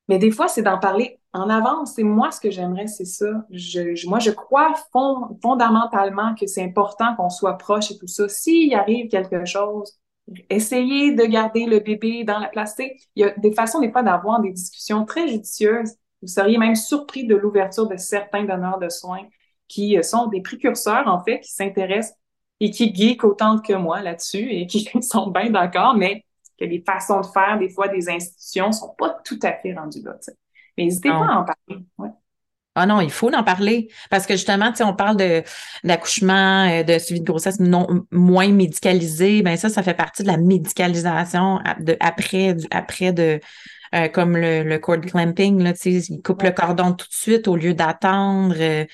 [0.09, 1.99] Mais des fois, c'est d'en parler en avance.
[1.99, 3.27] Et moi, ce que j'aimerais, c'est ça.
[3.51, 4.75] Je, moi, je crois
[5.43, 8.29] fondamentalement que c'est important qu'on soit proche et tout ça.
[8.29, 9.99] S'il arrive quelque chose,
[10.51, 13.09] essayez de garder le bébé dans la plastique.
[13.15, 15.95] Il y a des façons, des fois, d'avoir des discussions très judicieuses.
[16.23, 19.27] Vous seriez même surpris de l'ouverture de certains donneurs de soins
[19.69, 22.17] qui sont des précurseurs, en fait, qui s'intéressent
[22.61, 26.25] et qui geek autant que moi là-dessus et qui sont bien d'accord, mais
[26.59, 30.03] que les façons de faire, des fois, des institutions sont pas tout à fait rendues
[30.03, 30.17] là.
[30.77, 31.85] Mais n'hésitez pas à en parler.
[31.99, 32.09] Ouais.
[32.77, 35.43] Ah non, il faut en parler parce que justement, tu sais, on parle de
[35.83, 39.43] d'accouchement, euh, de suivi de grossesse non moins médicalisé.
[39.43, 43.41] Ben ça, ça fait partie de la médicalisation de après du après de
[43.95, 47.15] euh, comme le, le cord clamping là, tu sais, il coupe le cordon tout de
[47.15, 48.55] suite au lieu d'attendre.
[48.59, 48.85] Euh,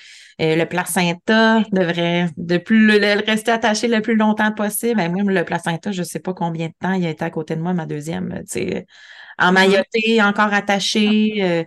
[0.41, 4.97] euh, le placenta devrait de plus le, rester attaché le plus longtemps possible.
[4.97, 7.29] Ben, moi, le placenta, je ne sais pas combien de temps il a été à
[7.29, 8.73] côté de moi, ma deuxième, tu
[9.37, 11.65] emmailloté, encore attaché.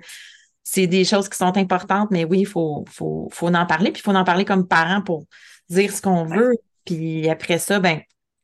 [0.68, 3.92] C'est des choses qui sont importantes, mais oui, il faut, faut, faut en parler.
[3.92, 5.24] Puis il faut en parler comme parents pour
[5.68, 6.54] dire ce qu'on veut.
[6.84, 8.00] Puis après ça, ben,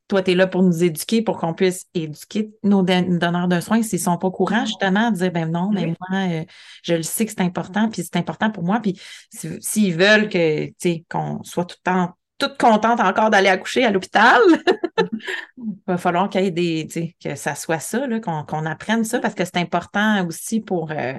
[0.07, 3.83] toi, tu es là pour nous éduquer, pour qu'on puisse éduquer nos donneurs de soins
[3.83, 6.45] s'ils ne sont pas courants, justement, de dire, ben non, mais moi, euh,
[6.85, 8.79] je le sais que c'est important, puis c'est important pour moi.
[8.81, 9.01] Puis
[9.61, 10.69] s'ils veulent que,
[11.09, 14.41] qu'on soit tout le temps toute contente encore d'aller accoucher à l'hôpital.
[15.57, 19.35] Il va falloir qu'il y ait des, que ça soit ça, qu'on apprenne ça, parce
[19.35, 21.15] que c'est important aussi pour, euh,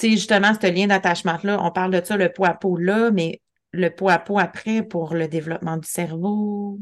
[0.00, 1.58] sais, justement, ce lien d'attachement-là.
[1.62, 3.40] On parle de ça, le poids à peau là, mais
[3.72, 6.78] le pot à pot après pour le développement du cerveau,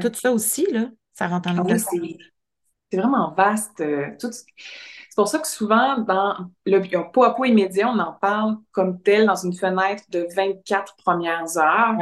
[0.00, 3.80] tout ça aussi, là, ça rentre en ah C'est vraiment vaste.
[3.80, 6.36] Euh, c'est pour ça que souvent, dans
[6.66, 10.96] le pot à pot immédiat, on en parle comme tel dans une fenêtre de 24
[10.96, 11.96] premières heures.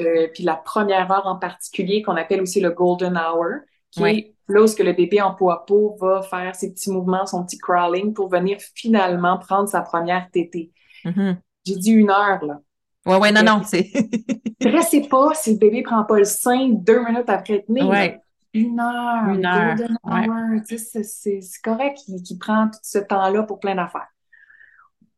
[0.00, 4.34] Euh, puis la première heure en particulier, qu'on appelle aussi le golden hour, qui est
[4.48, 7.58] là où le bébé en pot à pot va faire ses petits mouvements, son petit
[7.58, 10.72] crawling pour venir finalement prendre sa première tétée.
[11.04, 11.36] Mm-hmm.
[11.66, 12.60] J'ai dit une heure, là.
[13.06, 13.90] Ouais, ouais, non, non, c'est.
[14.64, 17.82] Restez pas si le bébé prend pas le sein deux minutes après être né.
[17.82, 18.20] Ouais.
[18.54, 19.28] Une heure.
[19.28, 19.76] Une heure.
[20.66, 24.08] C'est correct qu'il prend tout ce temps-là pour plein d'affaires.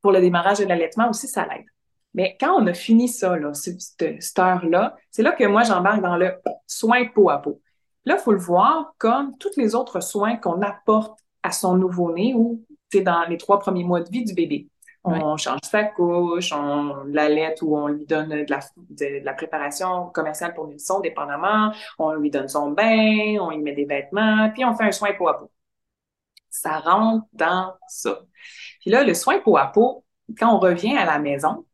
[0.03, 1.66] Pour le démarrage de l'allaitement aussi, ça l'aide.
[2.14, 6.16] Mais quand on a fini ça, là, cette, heure-là, c'est là que moi, j'embarque dans
[6.16, 6.33] le
[6.66, 7.61] soin peau à peau.
[8.05, 12.35] Là, il faut le voir comme tous les autres soins qu'on apporte à son nouveau-né
[12.35, 12.65] ou
[12.99, 14.69] dans les trois premiers mois de vie du bébé.
[15.03, 20.09] On change sa couche, on l'allait ou on lui donne de la, de, la préparation
[20.11, 21.73] commerciale pour nourrisson, dépendamment.
[21.99, 25.13] On lui donne son bain, on lui met des vêtements, puis on fait un soin
[25.15, 25.51] peau à peau.
[26.51, 28.21] Ça rentre dans ça.
[28.81, 30.05] Puis là, le soin peau à peau,
[30.39, 31.65] quand on revient à la maison,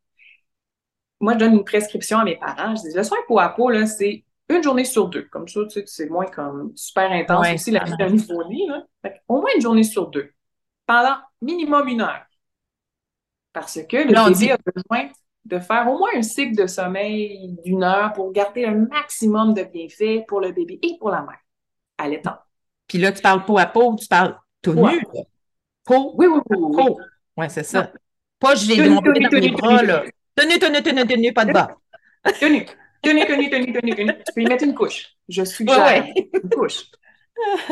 [1.19, 2.75] moi, je donne une prescription à mes parents.
[2.75, 5.23] Je dis, le soin peau à peau, là, c'est une journée sur deux.
[5.23, 8.67] Comme ça, tu sais, c'est moins comme super intense aussi la vie d'un nouveau-né.
[9.27, 10.31] Au moins une journée sur deux.
[10.85, 12.23] Pendant minimum une heure.
[13.53, 15.09] Parce que le bébé a besoin
[15.43, 19.63] de faire au moins un cycle de sommeil d'une heure pour garder un maximum de
[19.63, 21.39] bienfaits pour le bébé et pour la mère
[21.97, 22.37] à l'étang.
[22.87, 25.01] Puis là, tu parles peau à peau, tu parles tout nu.
[25.83, 26.13] Peau.
[26.17, 26.57] Oui, oui, oui.
[26.75, 26.99] Peau.
[27.37, 27.91] Oui, c'est ça.
[28.39, 30.03] Pas je l'ai dans mes bras, là.
[30.35, 31.75] Tenue, tenue, tenue, tenue, pas de bas.
[32.39, 32.65] Tenue.
[33.01, 34.13] Tenue, tenue, tenue, tenue, tenue.
[34.25, 35.15] Tu peux y mettre une couche.
[35.27, 36.13] Je suggère ouais.
[36.43, 36.85] une couche.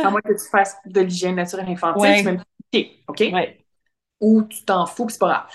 [0.03, 2.19] À moins que tu fasses de l'hygiène naturelle infantile, ouais.
[2.19, 2.41] tu mets une
[3.07, 3.23] OK?
[4.21, 5.47] Ou tu t'en fous, c'est pas grave.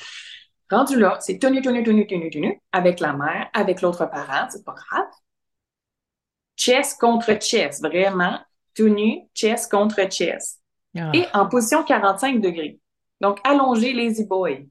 [0.71, 4.65] Rendu là, c'est tenue, tenue, tenue, tenue, tenue, avec la mère, avec l'autre parent, c'est
[4.65, 5.09] pas grave.
[6.57, 8.39] Chest contre chest, vraiment.
[8.75, 10.61] Tenue, chest contre chest.
[10.97, 11.11] Ah.
[11.15, 12.79] Et en position 45 degrés.
[13.21, 14.69] Donc, allongé, lazy boy.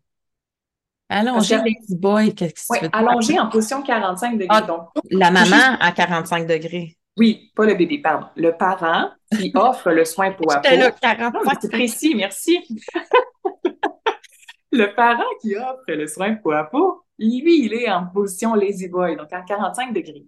[1.09, 4.47] Allongé, lazy boy, qu'est-ce que tu oui, allongé en position 45 degrés.
[4.49, 6.97] Ah, donc, la maman à 45 degrés.
[7.17, 8.27] Oui, pas le bébé, pardon.
[8.35, 10.61] Le parent qui offre le soin pour à.
[10.63, 12.59] C'est précis, merci.
[14.71, 18.87] le parent qui offre le soin peau à peau, lui, il est en position lazy
[18.87, 20.27] boy, donc à 45 degrés.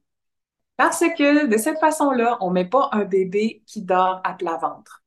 [0.75, 4.57] Parce que de cette façon-là, on ne met pas un bébé qui dort à plat
[4.57, 5.03] ventre.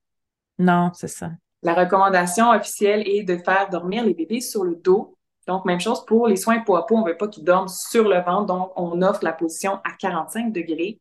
[0.58, 1.32] Non, c'est ça.
[1.62, 5.16] La recommandation officielle est de faire dormir les bébés sur le dos.
[5.46, 7.68] Donc, même chose pour les soins peau à peau, on ne veut pas qu'ils dorment
[7.68, 11.00] sur le ventre, donc on offre la position à 45 degrés.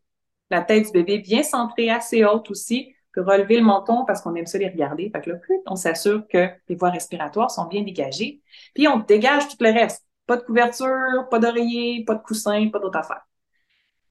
[0.49, 4.35] La tête du bébé bien centrée, assez haute aussi, que relever le menton parce qu'on
[4.35, 5.09] aime ça les regarder.
[5.09, 8.41] Fait que là, on s'assure que les voies respiratoires sont bien dégagées.
[8.73, 10.03] Puis on dégage tout le reste.
[10.25, 13.21] Pas de couverture, pas d'oreiller, pas de coussin, pas d'autre affaire.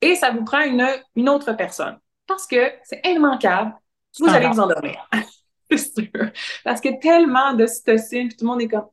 [0.00, 1.98] Et ça vous prend une, une autre personne.
[2.26, 3.74] Parce que c'est immanquable.
[4.18, 5.08] Vous allez vous endormir.
[5.70, 6.30] c'est sûr.
[6.64, 8.88] Parce que tellement de cytocine, puis tout le monde est comme.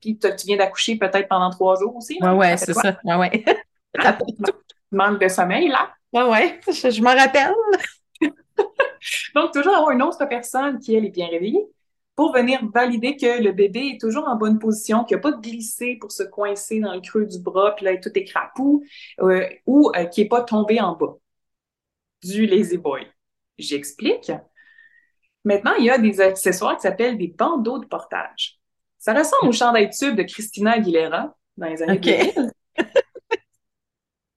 [0.00, 2.18] Puis tu viens d'accoucher peut-être pendant trois jours aussi.
[2.20, 2.98] Oui, ouais, c'est ça.
[3.04, 3.44] Ouais, ouais.
[4.92, 5.90] Manque de sommeil, là.
[6.12, 6.60] Oui, ouais.
[6.66, 7.54] Je, je m'en rappelle.
[9.34, 11.66] Donc, toujours avoir une autre personne qui, elle, est bien réveillée
[12.14, 15.96] pour venir valider que le bébé est toujours en bonne position, qu'il n'a pas glissé
[16.00, 18.82] pour se coincer dans le creux du bras, puis là, tout est crapou,
[19.20, 21.14] euh, ou euh, qu'il n'est pas tombé en bas
[22.24, 23.06] du lazy boy.
[23.58, 24.32] J'explique.
[25.44, 28.58] Maintenant, il y a des accessoires qui s'appellent des bandeaux de portage.
[29.06, 32.50] Ça ressemble au chandail tube de Christina Aguilera dans les années 2000.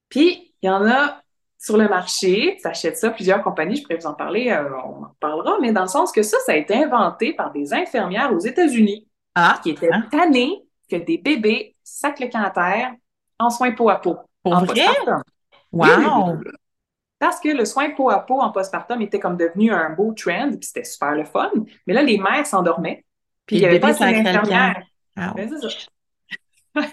[0.08, 1.20] Puis, il y en a
[1.58, 5.06] sur le marché, tu achètes ça, plusieurs compagnies, je pourrais vous en parler, euh, on
[5.06, 8.32] en parlera, mais dans le sens que ça, ça a été inventé par des infirmières
[8.32, 10.06] aux États-Unis ah, qui étaient hein?
[10.08, 12.94] tannées que des bébés sacent le terre
[13.40, 14.18] en soins peau à peau.
[14.44, 14.86] Pour en vrai?
[15.72, 16.38] Wow!
[17.18, 20.50] Parce que le soin peau à peau en postpartum était comme devenu un beau trend,
[20.50, 21.50] puis c'était super le fun.
[21.88, 23.04] Mais là, les mères s'endormaient,
[23.50, 24.80] puis il n'y avait pas d'infirmière.
[25.16, 26.86] Ben, c'est ça.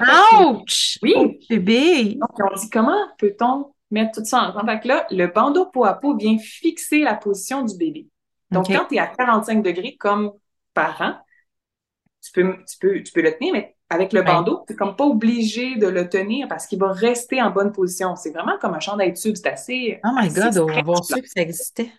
[0.40, 0.98] Ouch!
[1.02, 1.38] Oui!
[1.50, 2.14] bébé!
[2.14, 4.70] Donc, on dit comment peut-on mettre tout ça ensemble?
[4.70, 8.08] Fait que là, le bandeau peau à peau vient fixer la position du bébé.
[8.50, 10.32] Donc, quand tu es à 45 degrés comme
[10.72, 11.18] parent,
[12.22, 14.96] tu peux, tu peux, tu peux le tenir, mais avec le bandeau, tu n'es comme
[14.96, 18.16] pas obligé de le tenir parce qu'il va rester en bonne position.
[18.16, 19.36] C'est vraiment comme un chandail tube.
[19.36, 20.00] C'est assez.
[20.04, 21.90] Oh my God, on va voir ça que ça existait.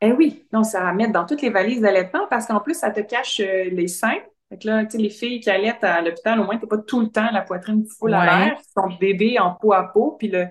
[0.00, 2.90] Eh oui, donc ça va mettre dans toutes les valises d'allaitement parce qu'en plus, ça
[2.90, 4.18] te cache euh, les seins.
[4.48, 6.78] Fait là, tu sais, les filles qui allaitent à l'hôpital, au moins, tu n'es pas
[6.78, 8.58] tout le temps la poitrine full à l'air.
[8.74, 10.46] Ton bébé en peau à peau, puis le,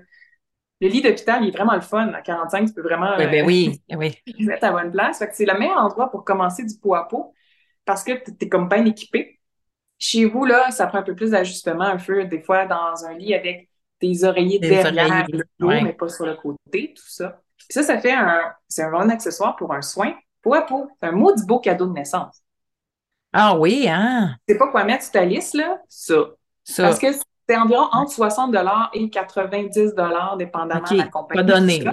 [0.81, 2.13] le lit d'hôpital, il est vraiment le fun.
[2.13, 4.15] À 45, tu peux vraiment oui, ben oui, euh, oui.
[4.45, 5.23] mettre à bonne place.
[5.31, 7.33] c'est le meilleur endroit pour commencer du pot à pot
[7.85, 9.36] parce que tu es comme bien équipé.
[9.99, 13.13] Chez vous, là, ça prend un peu plus d'ajustement, un peu, des fois, dans un
[13.13, 13.69] lit avec
[14.01, 17.41] des oreillers derrière le dos, mais pas sur le côté, tout ça.
[17.57, 20.87] Puis ça, ça fait un, c'est un bon accessoire pour un soin peau à peau.
[20.99, 22.41] C'est un maudit beau cadeau de naissance.
[23.33, 24.35] Ah oui, hein?
[24.47, 25.81] C'est pas quoi mettre sur ta liste, là?
[25.89, 26.15] Ça.
[26.63, 26.83] ça.
[26.83, 28.55] Parce que c'est environ entre 60
[28.93, 29.93] et 90
[30.37, 31.41] dépendamment de la compagnie.
[31.41, 31.83] Pas donné.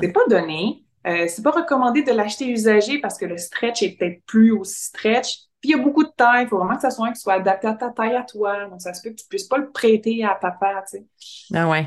[0.00, 0.84] C'est pas donné.
[1.06, 4.84] Euh, c'est pas recommandé de l'acheter usagé parce que le stretch est peut-être plus aussi
[4.84, 5.38] stretch.
[5.60, 6.44] Puis il y a beaucoup de taille.
[6.44, 8.66] Il faut vraiment que ça soit, soit adapté à ta taille à toi.
[8.66, 11.04] Donc ça se peut que tu puisses pas le prêter à papa, tu sais.
[11.54, 11.86] Ah ouais.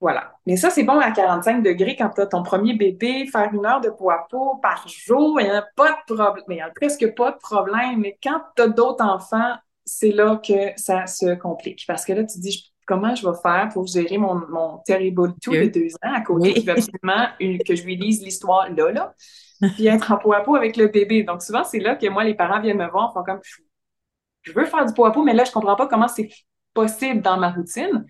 [0.00, 0.32] Voilà.
[0.46, 3.66] Mais ça, c'est bon à 45 degrés quand tu as ton premier bébé, faire une
[3.66, 6.44] heure de peau à peau par jour, il n'y a pas de problème.
[6.48, 8.00] Il n'y a presque pas de problème.
[8.00, 9.54] Mais quand tu as d'autres enfants,
[9.84, 11.84] c'est là que ça se complique.
[11.86, 15.52] Parce que là, tu dis, comment je vais faire pour gérer mon, mon Terrible Two
[15.52, 16.68] de deux ans à côté oui.
[16.68, 19.14] absolument que je lui lise l'histoire là, là,
[19.74, 21.22] puis être en peau à peau avec le bébé.
[21.22, 23.40] Donc, souvent, c'est là que moi, les parents viennent me voir, font comme,
[24.42, 26.30] je veux faire du peau à peau, mais là, je comprends pas comment c'est
[26.72, 28.06] possible dans ma routine.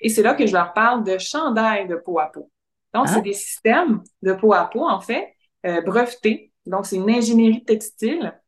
[0.00, 2.50] Et c'est là que je leur parle de chandail de peau à peau.
[2.92, 3.22] Donc, c'est ah.
[3.22, 5.34] des systèmes de peau à peau, en fait,
[5.66, 6.52] euh, brevetés.
[6.64, 8.40] Donc, c'est une ingénierie textile.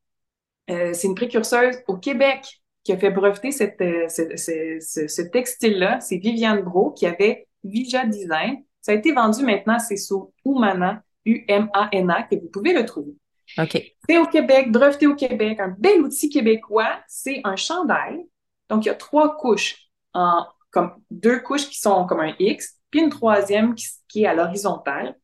[0.70, 5.22] Euh, c'est une précurseuse au Québec qui a fait breveter cette, euh, ce, ce, ce,
[5.22, 8.62] textile-là, c'est Viviane Bro, qui avait Vija Design.
[8.80, 13.12] Ça a été vendu maintenant, c'est sous Umana, U-M-A-N-A, que vous pouvez le trouver.
[13.58, 13.82] OK.
[14.08, 16.98] C'est au Québec, breveté au Québec, un bel outil québécois.
[17.08, 18.24] C'est un chandail.
[18.68, 22.80] Donc, il y a trois couches, en, comme deux couches qui sont comme un X,
[22.90, 25.16] puis une troisième qui, qui est à l'horizontale.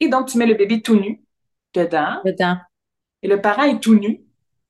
[0.00, 1.22] Et donc, tu mets le bébé tout nu
[1.74, 2.20] dedans.
[2.24, 2.56] Dedans.
[3.22, 4.20] Et le parent est tout nu.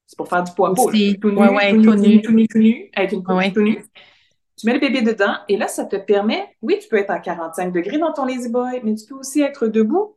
[0.06, 1.36] C'est pour faire du poids Tout nu, tout, nu,
[1.82, 3.84] tout, nu, tout nu, tout nu, avec une couche tout nu.
[4.56, 7.18] Tu mets le bébé dedans et là, ça te permet, oui, tu peux être à
[7.18, 10.16] 45 degrés dans ton lazy boy, mais tu peux aussi être debout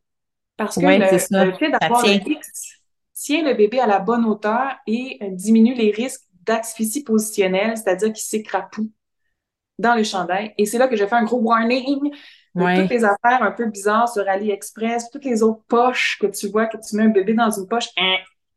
[0.57, 2.81] parce que le, le, fait d'avoir le X
[3.13, 8.07] tient le bébé à la bonne hauteur et euh, diminue les risques d'asphyxie positionnelle, c'est-à-dire
[8.07, 8.89] qu'il s'écrapoue
[9.77, 10.53] dans le chandail.
[10.57, 12.11] Et c'est là que je fais un gros warning
[12.55, 16.47] de toutes les affaires un peu bizarres sur AliExpress, toutes les autres poches que tu
[16.47, 17.89] vois, que tu mets un bébé dans une poche.
[17.97, 18.15] Hein,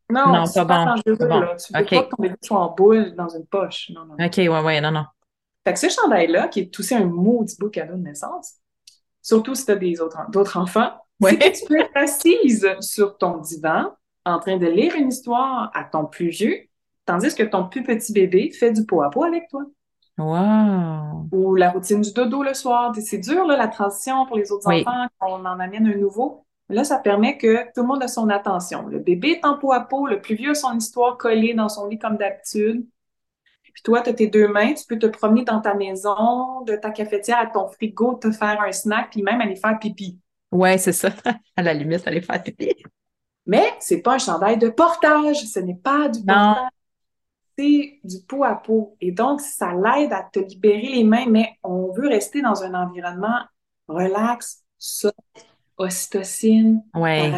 [0.09, 1.57] non, non c'est pas, dangereux, là.
[1.57, 3.91] Tu veux pas que ton bébé soit en boule dans une poche.
[3.95, 4.15] Non, non.
[4.15, 5.05] OK, ouais, ouais, non, non.
[5.67, 8.55] Fait que ce chandail-là, qui est aussi un maudit beau cadeau de naissance,
[9.21, 13.19] surtout si tu as des autres, d'autres enfants, c'est que tu peux être assise sur
[13.19, 13.93] ton divan
[14.25, 16.59] en train de lire une histoire à ton plus vieux,
[17.07, 19.65] tandis que ton plus petit bébé fait du pot à pot avec toi.
[20.19, 21.29] Wow!
[21.33, 22.95] Ou la routine du dodo le soir.
[23.01, 26.45] C'est dur, là, la transition pour les autres enfants, quand on en amène un nouveau.
[26.69, 28.87] Là, ça permet que tout le monde a son attention.
[28.87, 31.69] Le bébé est en pot à pot, le plus vieux a son histoire collée dans
[31.69, 32.87] son lit comme d'habitude.
[33.73, 36.77] Puis toi, tu as tes deux mains, tu peux te promener dans ta maison, de
[36.77, 40.19] ta cafetière à ton frigo, te faire un snack, puis même aller faire pipi.
[40.53, 41.11] Ouais, c'est ça.
[41.57, 42.75] à la limite, aller faire pipi.
[43.47, 46.69] Mais c'est pas un chandail de portage, ce n'est pas du portage.
[47.59, 48.97] C'est du pot à pot.
[49.01, 52.75] Et donc, ça l'aide à te libérer les mains, mais on veut rester dans un
[52.75, 53.41] environnement
[53.89, 55.17] relax, soft,
[55.77, 57.33] ocytocine, ouais.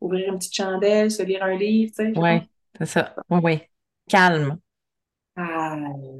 [0.00, 2.18] ouvrir une petite chandelle, se lire un livre, tu sais.
[2.18, 3.14] Oui, c'est ça.
[3.28, 3.60] Oui, oui.
[4.08, 4.58] Calme.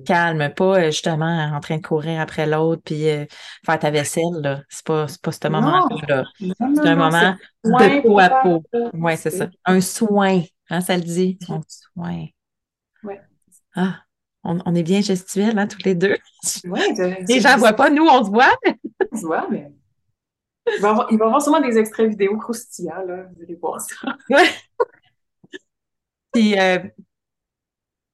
[0.06, 3.26] Calme, pas euh, justement en train de courir après l'autre puis euh,
[3.64, 4.62] faire ta vaisselle, là.
[4.68, 6.24] C'est pas, pas ce moment-là.
[6.38, 8.62] C'est un moment de peau à peau.
[8.94, 9.48] Oui, c'est ça.
[9.64, 10.40] Un soin,
[10.70, 11.38] hein, ça le dit.
[11.48, 12.26] Un soin.
[13.02, 13.14] Oui.
[13.74, 14.00] Ah,
[14.44, 16.16] on, on, est bien gestuels, hein, tous les deux.
[16.64, 16.80] Oui.
[17.28, 18.56] les gens ne voient pas, nous, on se voit.
[19.12, 19.70] on se voit, mais.
[20.76, 23.24] Il va, y avoir, il va y avoir sûrement des extraits vidéo croustillants, là.
[23.34, 23.96] Vous allez voir ça.
[24.30, 24.42] Oui.
[26.32, 26.78] Puis, euh,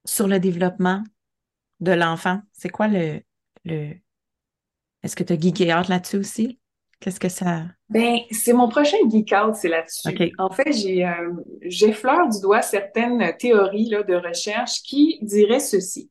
[0.07, 1.03] sur le développement
[1.81, 3.21] de l'enfant, c'est quoi le.
[3.65, 3.95] le...
[5.03, 6.59] Est-ce que tu as geeké out là-dessus aussi?
[7.01, 7.65] Qu'est-ce que ça?
[7.91, 10.33] Ben, c'est mon prochain geek out, c'est là-dessus.
[10.39, 11.33] En fait, j'ai, euh,
[11.63, 16.11] j'effleure du doigt certaines théories là, de recherche qui diraient ceci.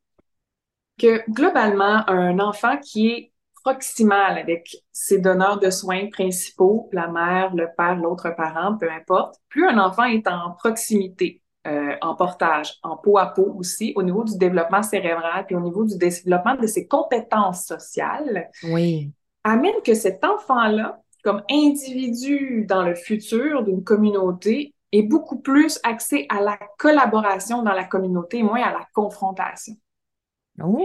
[0.97, 3.31] Que globalement, un enfant qui est
[3.63, 9.35] proximal avec ses donneurs de soins principaux, la mère, le père, l'autre parent, peu importe,
[9.49, 14.03] plus un enfant est en proximité euh, en portage, en peau à peau aussi, au
[14.03, 19.11] niveau du développement cérébral, puis au niveau du développement de ses compétences sociales, oui.
[19.43, 26.26] amène que cet enfant-là, comme individu dans le futur d'une communauté, est beaucoup plus axé
[26.30, 29.74] à la collaboration dans la communauté, moins à la confrontation.
[30.61, 30.80] Oh.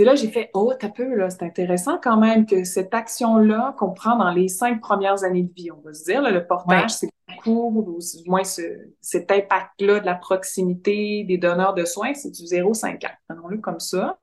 [0.00, 3.74] Et là, j'ai fait, oh, t'as peu, là, c'est intéressant quand même que cette action-là
[3.78, 6.90] qu'on prend dans les cinq premières années de vie, on va se dire, le portage,
[6.90, 7.10] c'est
[7.42, 8.62] court, ou du moins ce,
[9.00, 13.10] cet impact-là de la proximité des donneurs de soins, c'est du 0,5 ans.
[13.28, 14.18] Prenons-le comme ça.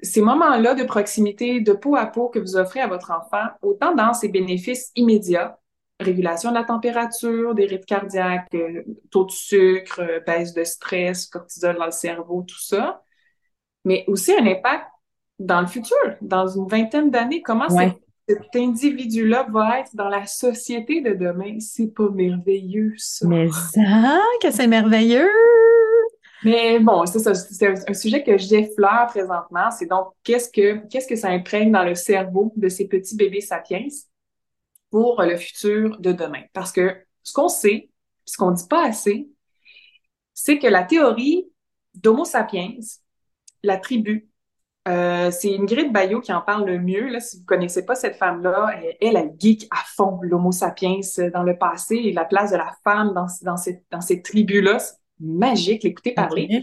[0.00, 3.94] Ces moments-là de proximité, de peau à peau que vous offrez à votre enfant, autant
[3.94, 5.58] dans ses bénéfices immédiats,
[6.00, 11.26] régulation de la température, des rythmes cardiaques, euh, taux de sucre, euh, baisse de stress,
[11.26, 13.02] cortisol dans le cerveau, tout ça,
[13.88, 14.84] mais aussi un impact
[15.38, 17.40] dans le futur, dans une vingtaine d'années.
[17.40, 21.58] Comment cet individu-là va être dans la société de demain?
[21.58, 23.26] C'est pas merveilleux, ça.
[23.26, 25.30] Mais ça, que c'est merveilleux!
[26.44, 29.70] Mais bon, c'est ça, c'est un sujet que j'effleure présentement.
[29.70, 33.40] C'est donc qu'est-ce que qu'est-ce que ça imprègne dans le cerveau de ces petits bébés
[33.40, 33.86] sapiens
[34.90, 36.42] pour le futur de demain?
[36.52, 37.88] Parce que ce qu'on sait,
[38.26, 39.28] ce qu'on dit pas assez,
[40.34, 41.48] c'est que la théorie
[41.94, 42.74] d'Homo sapiens
[43.62, 44.28] la tribu.
[44.88, 47.08] Euh, c'est Ingrid Bayot qui en parle le mieux.
[47.08, 51.00] Là, si vous connaissez pas cette femme-là, elle, elle, geek à fond l'homo sapiens
[51.32, 54.78] dans le passé et la place de la femme dans, dans, cette, dans ces tribus-là.
[54.78, 56.62] C'est magique, l'écouter parler.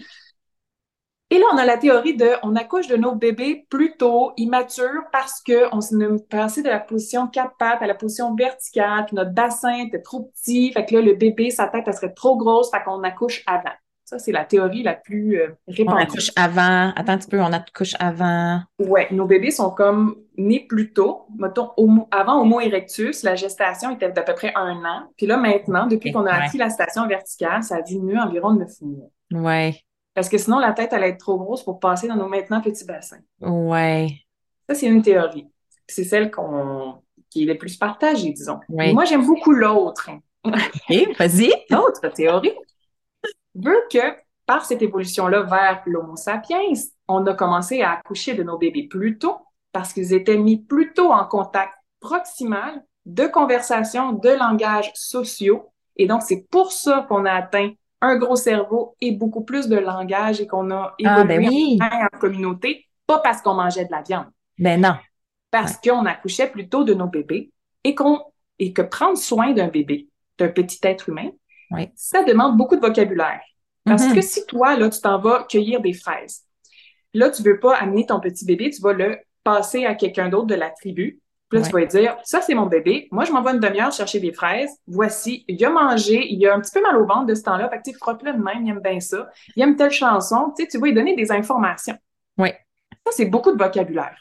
[1.31, 5.41] Et là, on a la théorie de on accouche de nos bébés plutôt immatures parce
[5.41, 5.95] qu'on s'est
[6.29, 10.31] passé de la position quatre pattes à la position verticale, puis notre bassin était trop
[10.35, 13.43] petit, fait que là, le bébé, sa tête, elle serait trop grosse, fait qu'on accouche
[13.47, 13.73] avant.
[14.05, 15.97] Ça, c'est la théorie la plus euh, répandue.
[15.97, 16.93] On accouche avant.
[16.95, 18.61] Attends un petit peu, on accouche avant.
[18.77, 21.25] Oui, nos bébés sont comme nés plus tôt.
[21.35, 21.71] Mettons,
[22.11, 25.07] avant Homo erectus, la gestation était d'à peu près un an.
[25.17, 28.79] Puis là, maintenant, depuis qu'on a acquis la station verticale, ça a diminué environ neuf
[28.81, 29.09] mois.
[29.31, 29.75] Ouais.
[30.13, 32.85] Parce que sinon, la tête allait être trop grosse pour passer dans nos maintenant petits
[32.85, 33.21] bassins.
[33.41, 34.09] Ouais.
[34.69, 35.49] Ça, c'est une théorie.
[35.87, 37.01] C'est celle qu'on
[37.31, 38.59] qui est le plus partagée, disons.
[38.69, 38.93] Ouais.
[38.93, 40.11] Moi, j'aime beaucoup l'autre.
[40.43, 40.53] OK,
[41.17, 41.51] vas-y.
[41.71, 42.53] L'autre théorie
[43.55, 43.99] veut que
[44.45, 46.59] par cette évolution-là vers l'Homo sapiens,
[47.07, 49.37] on a commencé à accoucher de nos bébés plus tôt
[49.71, 55.71] parce qu'ils étaient mis plus tôt en contact proximal de conversation, de langage sociaux.
[55.97, 59.77] Et donc, c'est pour ça qu'on a atteint un gros cerveau et beaucoup plus de
[59.77, 61.79] langage et qu'on a évolué Ah, ben oui.
[61.81, 64.27] en communauté, pas parce qu'on mangeait de la viande,
[64.59, 64.95] Ben non.
[65.51, 67.51] parce qu'on accouchait plutôt de nos bébés
[67.83, 68.19] et qu'on
[68.59, 71.29] et que prendre soin d'un bébé, d'un petit être humain,
[71.71, 71.89] Oui.
[71.95, 73.41] ça demande beaucoup de vocabulaire.
[73.85, 74.15] Parce Mhm.
[74.15, 76.43] que si toi, là, tu t'en vas cueillir des fraises,
[77.13, 80.47] là, tu veux pas amener ton petit bébé, tu vas le passer à quelqu'un d'autre
[80.47, 81.19] de la tribu.
[81.49, 83.07] Puis là, tu vas lui dire, ça, c'est mon bébé.
[83.11, 84.71] Moi, je m'envoie une demi-heure chercher des fraises.
[84.87, 87.69] Voici, il a mangé, il a un petit peu mal au ventre de ce temps-là.
[87.69, 89.29] Fait que, tu sais, frotte-le de même, il aime bien ça.
[89.55, 90.51] Il aime telle chanson.
[90.57, 91.95] Tu sais, tu vas lui donner des informations.
[92.39, 92.49] Oui.
[93.05, 94.17] Ça, c'est beaucoup de vocabulaire.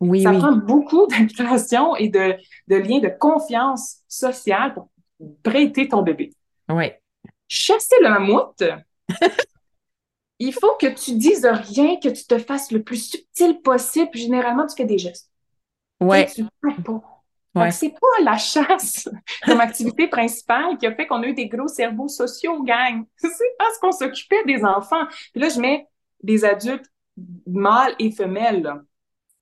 [0.00, 0.38] Oui, Ça oui.
[0.38, 2.34] prend beaucoup d'implication et de,
[2.68, 4.90] de liens de confiance sociale pour
[5.42, 6.32] prêter ton bébé.
[6.68, 6.90] Oui.
[7.48, 8.62] Chasser le mammouth,
[10.38, 14.10] il faut que tu dises rien, que tu te fasses le plus subtil possible.
[14.14, 15.30] Généralement, tu fais des gestes.
[16.00, 16.26] Ouais.
[16.26, 17.02] Tu parles pas.
[17.54, 17.70] Ouais.
[17.70, 19.08] C'est pas la chasse
[19.46, 23.04] comme activité principale qui a fait qu'on a eu des gros cerveaux sociaux, gang.
[23.16, 25.06] C'est parce qu'on s'occupait des enfants.
[25.32, 25.88] Puis là, je mets
[26.22, 26.84] des adultes
[27.46, 28.74] mâles et femelles.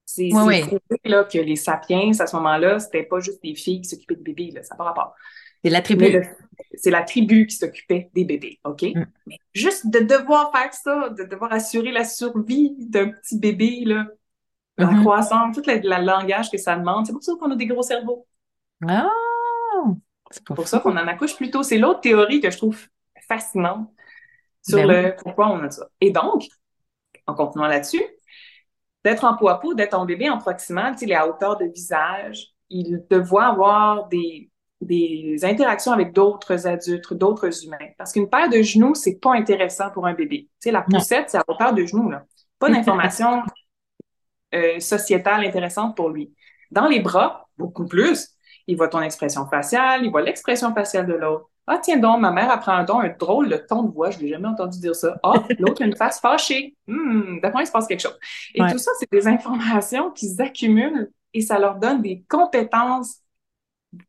[0.05, 0.61] C'est Ouais, ouais.
[0.61, 4.15] prouvé là, que les sapiens, à ce moment-là, c'était pas juste des filles qui s'occupaient
[4.17, 4.51] de bébés.
[4.53, 4.63] Là.
[4.63, 5.15] Ça n'a pas rapport.
[5.65, 6.11] C'est la tribu.
[6.13, 6.23] le-
[6.77, 8.83] c'est la tribu qui s'occupait des bébés, OK?
[8.83, 9.05] Mm.
[9.27, 14.07] Mais juste de devoir faire ça, de devoir assurer la survie d'un petit bébé, là,
[14.77, 15.01] la Mhm.
[15.01, 18.27] croissance, tout le langage que ça demande, c'est pour ça qu'on a des gros cerveaux.
[18.87, 19.09] Ah!
[20.31, 20.67] C'est pour fou.
[20.67, 21.63] ça qu'on en accouche plus tôt.
[21.63, 22.81] C'est l'autre théorie que je trouve
[23.29, 23.89] fascinante
[24.63, 25.87] sur Ben le pourquoi on a ça.
[26.01, 26.45] Et donc,
[27.27, 28.03] en continuant là-dessus,
[29.05, 31.57] d'être en peau à peau, d'être en bébé en proximal, tu sais, les à hauteur
[31.57, 34.51] de visage, il doit avoir des,
[34.81, 37.79] des interactions avec d'autres adultes, d'autres humains.
[37.99, 40.43] Parce qu'une paire de genoux, c'est pas intéressant pour un bébé.
[40.61, 42.25] Tu sais, la poussette, c'est à hauteur de genoux, là.
[42.59, 43.43] Pas d'information
[44.55, 46.33] euh, sociétale intéressante pour lui.
[46.71, 48.29] Dans les bras, beaucoup plus.
[48.67, 51.51] Il voit ton expression faciale, il voit l'expression faciale de l'autre.
[51.67, 54.19] Ah, tiens donc, ma mère apprend un don, un drôle de ton de voix, je
[54.19, 55.17] l'ai jamais entendu dire ça.
[55.23, 56.77] Ah, l'autre a une face fâchée.
[56.89, 58.19] Hum, d'après moi, il se passe quelque chose.
[58.55, 58.67] Et Ouais.
[58.67, 63.19] tout ça, c'est des informations qui s'accumulent et ça leur donne des compétences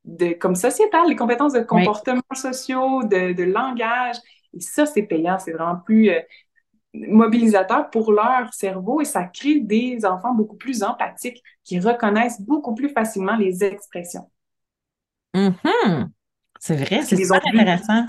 [0.04, 4.18] de, comme sociétales, des compétences de comportements sociaux, de, de langage.
[4.54, 6.20] Et ça, c'est payant, c'est vraiment plus euh,
[6.94, 12.74] mobilisateur pour leur cerveau et ça crée des enfants beaucoup plus empathiques qui reconnaissent beaucoup
[12.74, 14.30] plus facilement les expressions.
[15.34, 16.12] Mhm.
[16.60, 18.06] C'est vrai, c'est les super intéressant.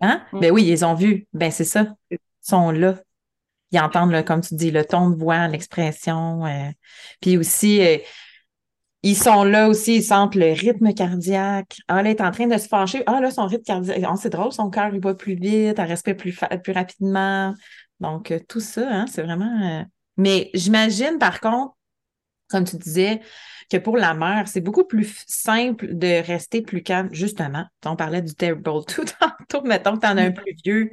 [0.00, 0.22] Hein?
[0.32, 0.40] Mm.
[0.40, 1.26] Ben oui, ils ont vu.
[1.32, 1.94] Ben c'est ça.
[2.10, 2.94] Ils sont là.
[3.72, 6.44] Ils entendent, le, comme tu dis, le ton de voix, l'expression.
[6.46, 6.70] euh,
[7.20, 7.98] Puis aussi, euh,
[9.02, 11.78] ils sont là aussi, ils sentent le rythme cardiaque.
[11.88, 13.02] Ah, là, elle est en train de se fâcher.
[13.06, 14.02] Ah, là, son rythme cardiaque.
[14.06, 17.54] Ah, c'est drôle, son cœur, il va plus vite, elle respire plus, fa- plus rapidement.
[18.00, 19.80] Donc, euh, tout ça, hein, c'est vraiment.
[19.80, 19.84] euh,
[20.18, 21.74] Mais j'imagine, par contre,
[22.50, 23.20] comme tu disais,
[23.70, 27.08] que pour la mère, c'est beaucoup plus simple de rester plus calme.
[27.12, 29.04] Justement, on parlait du terrible tout
[29.48, 30.90] tantôt, mettons que tu en as un plus vieux.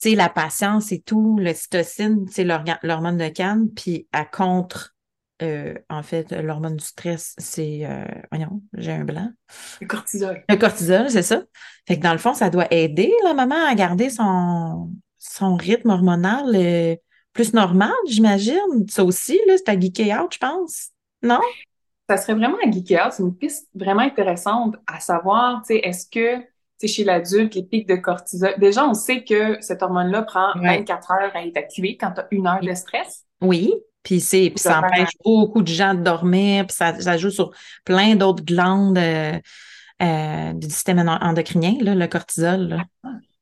[0.00, 4.93] Tu sais, la patience et tout, l'ocytocine, c'est l'hormone de calme, puis à contre,
[5.42, 9.30] euh, en fait, l'hormone du stress, c'est, euh, voyons, j'ai un blanc.
[9.80, 10.44] Le cortisol.
[10.48, 11.42] Le cortisol, c'est ça.
[11.88, 15.90] Fait que dans le fond, ça doit aider la maman à garder son, son rythme
[15.90, 16.96] hormonal euh,
[17.32, 18.86] plus normal, j'imagine.
[18.88, 20.90] Ça aussi, là, c'est à geeker out, je pense.
[21.22, 21.40] Non?
[22.08, 23.12] Ça serait vraiment à geeker out.
[23.12, 26.44] C'est une piste vraiment intéressante à savoir, tu sais, est-ce que,
[26.86, 30.78] chez l'adulte, les pics de cortisol, déjà, on sait que cette hormone-là prend Ouais.
[30.78, 33.24] 24 heures à être activée quand tu as une heure de stress.
[33.40, 33.72] Oui.
[34.04, 37.50] Puis c'est, puis ça empêche beaucoup de gens de dormir, puis ça, ça joue sur
[37.84, 39.38] plein d'autres glandes euh,
[40.02, 42.68] euh, du système endo- endocrinien, là, le cortisol.
[42.68, 42.84] Là.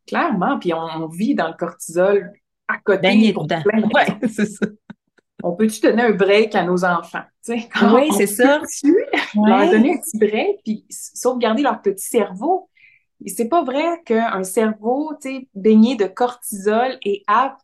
[0.06, 2.32] Clairement, puis on, vit dans le cortisol
[2.68, 3.62] à côté Baigné pour dedans.
[3.66, 4.66] Ouais, c'est ça.
[5.42, 7.24] On peut-tu donner un break à nos enfants?
[7.48, 8.60] Oui, c'est ça.
[8.60, 8.94] peut-tu
[9.34, 9.70] leur Ouais.
[9.70, 12.68] donner un petit break puis sauvegarder leur petit cerveau?
[13.26, 17.60] C'est pas vrai qu'un cerveau, tu sais, baigné de cortisol est apte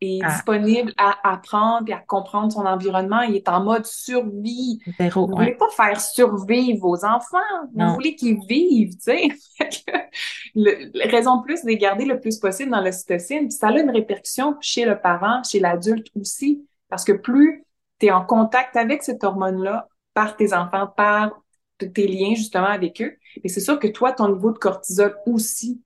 [0.00, 0.28] et Ah.
[0.32, 3.22] disponible à apprendre et à comprendre son environnement.
[3.22, 4.78] Il est en mode survie.
[4.98, 5.44] Zéro, Vous ouais.
[5.44, 7.38] voulez pas faire survivre vos enfants.
[7.72, 7.94] Vous Non.
[7.94, 9.28] voulez qu'ils vivent, tu sais.
[10.54, 13.48] Le- raison de plus de les garder le plus possible dans l'ocytocine.
[13.48, 16.66] Puis ça a une répercussion chez le parent, chez l'adulte aussi.
[16.88, 17.64] Parce que plus
[17.98, 21.40] tu es en contact avec cette hormone-là, par tes enfants, par
[21.78, 25.82] tes liens justement avec eux, et c'est sûr que toi, ton niveau de cortisol aussi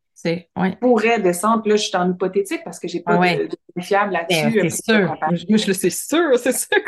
[0.81, 1.63] pourrait descendre.
[1.63, 4.61] Puis là, je suis en hypothétique parce que j'ai pas de, de, fiable là-dessus.
[4.61, 5.17] Ben, c'est sûr.
[5.49, 6.79] Moi, je le sais sûr, c'est sûr.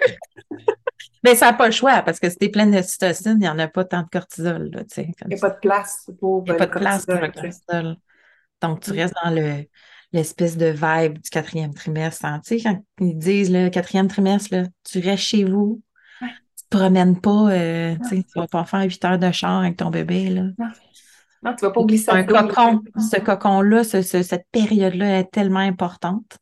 [1.25, 3.39] Mais ça n'a pas le choix parce que si tu es plein de cytocine, il
[3.39, 4.71] n'y en a pas tant de cortisol.
[4.73, 7.15] Là, il n'y a pas de place pour Il n'y a pas de place pour
[7.15, 7.97] le cortisol.
[8.61, 8.97] Donc, tu mm.
[8.97, 9.65] restes dans le
[10.13, 12.25] l'espèce de vibe du quatrième trimestre.
[12.25, 12.41] Hein.
[12.47, 15.81] Tu sais, quand ils disent le quatrième trimestre, là, tu restes chez vous,
[16.21, 16.31] tu ne
[16.71, 19.91] te promènes pas, euh, tu ne vas pas faire huit heures de char avec ton
[19.91, 20.29] bébé.
[20.29, 20.43] Là.
[21.43, 21.55] Non.
[21.55, 22.83] tu vas pas glisser un cocon.
[22.99, 26.39] Ce cocon-là, cette période-là est tellement importante.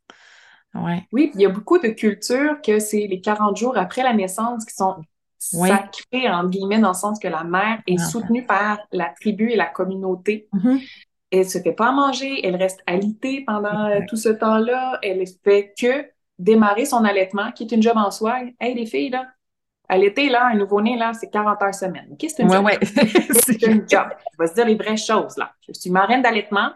[0.74, 1.06] Ouais.
[1.12, 4.64] Oui, il y a beaucoup de cultures que c'est les 40 jours après la naissance
[4.64, 4.96] qui sont
[5.38, 9.56] sacrés, entre guillemets, dans le sens que la mère est soutenue par la tribu et
[9.56, 10.48] la communauté.
[10.52, 10.88] Mm-hmm.
[11.32, 15.72] Elle se fait pas manger, elle reste alitée pendant euh, tout ce temps-là, elle fait
[15.78, 16.06] que
[16.38, 18.40] démarrer son allaitement, qui est une job en soi.
[18.58, 19.26] Hey, les filles, là,
[19.90, 22.16] allaiter, là, un nouveau-né, là, c'est 40 heures semaine.
[22.18, 22.76] Qu'est-ce que c'est une ouais?
[22.76, 22.78] Ouais.
[23.44, 24.08] c'est une job.
[24.32, 25.52] Je vais se dire les vraies choses, là.
[25.66, 26.70] Je suis marraine d'allaitement,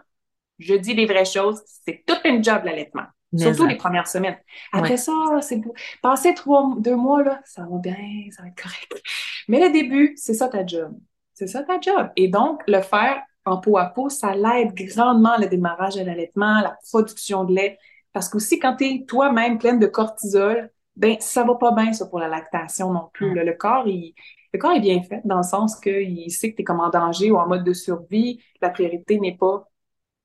[0.59, 3.05] je dis les vraies choses, c'est toute une job, l'allaitement.
[3.37, 4.37] Surtout les premières semaines.
[4.71, 5.11] Après ça,
[5.41, 5.61] c'est
[6.01, 7.95] passer trois, deux mois, là, ça va bien,
[8.31, 9.01] ça va être correct.
[9.47, 10.93] Mais le début, c'est ça ta job.
[11.33, 12.09] C'est ça ta job.
[12.15, 16.61] Et donc, le faire en peau à peau, ça l'aide grandement le démarrage de l'allaitement,
[16.61, 17.77] la production de lait.
[18.13, 22.05] Parce qu'aussi, quand tu es toi-même pleine de cortisol, ben ça va pas bien, ça,
[22.05, 23.33] pour la lactation non plus.
[23.33, 24.13] Le, corps, il,
[24.53, 26.89] le corps est bien fait dans le sens qu'il sait que tu es comme en
[26.89, 28.41] danger ou en mode de survie.
[28.61, 29.67] La priorité n'est pas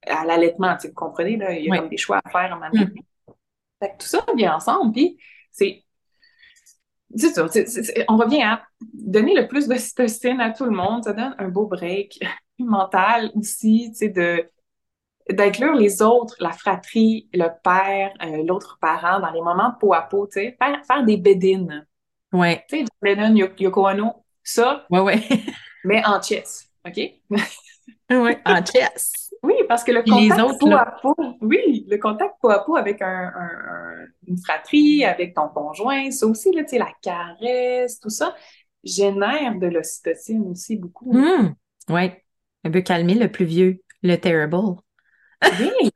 [0.06, 2.72] à l'allaitement, vous comprenez, là, il y a comme des choix à faire en même
[2.72, 3.36] temps.
[3.98, 5.18] Tout ça vient ensemble, puis
[5.50, 5.84] c'est
[7.16, 7.46] c'est ça,
[8.08, 11.48] on revient à donner le plus de cytocine à tout le monde, ça donne un
[11.48, 12.20] beau break
[12.58, 14.48] mental aussi, tu sais, de
[15.28, 20.02] d'inclure les autres, la fratrie, le père, euh, l'autre parent dans les moments peau à
[20.02, 21.86] peau, tu sais, faire, faire des bédines.
[22.32, 22.64] Ouais.
[22.68, 24.86] Tu sais, Lennon, Yoko Ono, ça.
[24.90, 25.22] Ouais, ouais.
[25.84, 26.96] mais en chess, OK?
[28.10, 29.30] oui, en chess.
[29.42, 33.00] Oui, parce que le contact peau à peau, oui, le contact peau à peau avec
[33.00, 33.32] un,
[34.26, 38.34] une fratrie, avec ton conjoint, ça aussi, là, tu sais, la caresse, tout ça,
[38.84, 41.12] génère de l'ocytocine aussi beaucoup.
[41.12, 41.54] Mmh,
[41.88, 42.10] oui,
[42.64, 44.76] un peu calmer le plus vieux, le terrible.
[45.42, 45.90] Oui!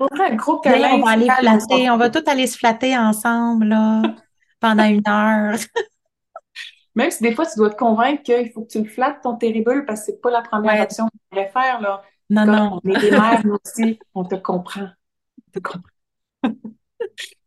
[0.00, 0.94] un gros câlin.
[0.94, 4.02] on va aller flatter, on va tous aller se flatter ensemble, là,
[4.60, 5.58] pendant une heure.
[6.94, 9.36] Même si des fois, tu dois te convaincre qu'il faut que tu le flattes, ton
[9.36, 12.02] terrible, parce que c'est pas la première option que tu devrais faire, là.
[12.30, 12.80] Non, non.
[12.82, 14.88] On est des mères, nous aussi, on te comprend.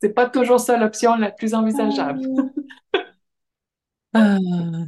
[0.02, 2.22] C'est pas toujours ça l'option la plus envisageable.
[4.16, 4.38] euh,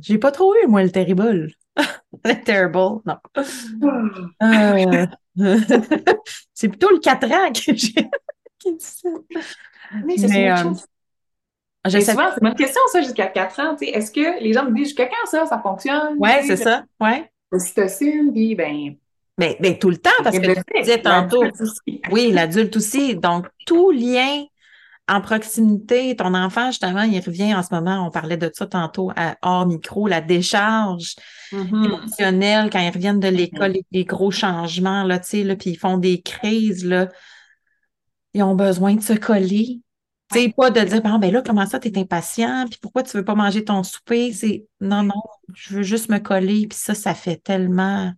[0.01, 1.51] J'ai pas trop eu, moi, le terrible.
[2.25, 3.17] le terrible, non.
[4.43, 5.05] Euh,
[6.53, 7.75] c'est plutôt le 4 ans que j'ai
[8.59, 9.09] qui dit ça.
[10.05, 10.73] Oui, c'est euh,
[11.85, 13.75] je sais souvent, c'est une question, ça, jusqu'à 4 ans.
[13.81, 16.15] Est-ce que les gens me disent jusqu'à quand ça, ça fonctionne?
[16.19, 16.83] Oui, c'est ça.
[16.99, 17.29] Ouais.
[17.51, 18.95] L'ocytocine, puis ben,
[19.37, 21.43] mais, ben, ben, tout le temps, parce que tu disais tantôt.
[22.11, 23.15] Oui, l'adulte aussi.
[23.15, 24.45] Donc, tout lien
[25.11, 29.11] en proximité, ton enfant, justement, il revient en ce moment, on parlait de ça tantôt
[29.17, 31.15] à hors micro, la décharge
[31.51, 31.85] mm-hmm.
[31.85, 33.85] émotionnelle quand ils reviennent de l'école, mm-hmm.
[33.91, 37.09] les, gros changements, là, tu sais, là, puis ils font des crises, là.
[38.33, 39.81] Ils ont besoin de se coller.
[40.31, 43.03] Tu sais, pas de dire, bon, ben là, comment ça, tu es impatient, puis pourquoi
[43.03, 44.31] tu veux pas manger ton souper?
[44.31, 45.21] C'est, non, non,
[45.53, 48.13] je veux juste me coller, puis ça, ça fait tellement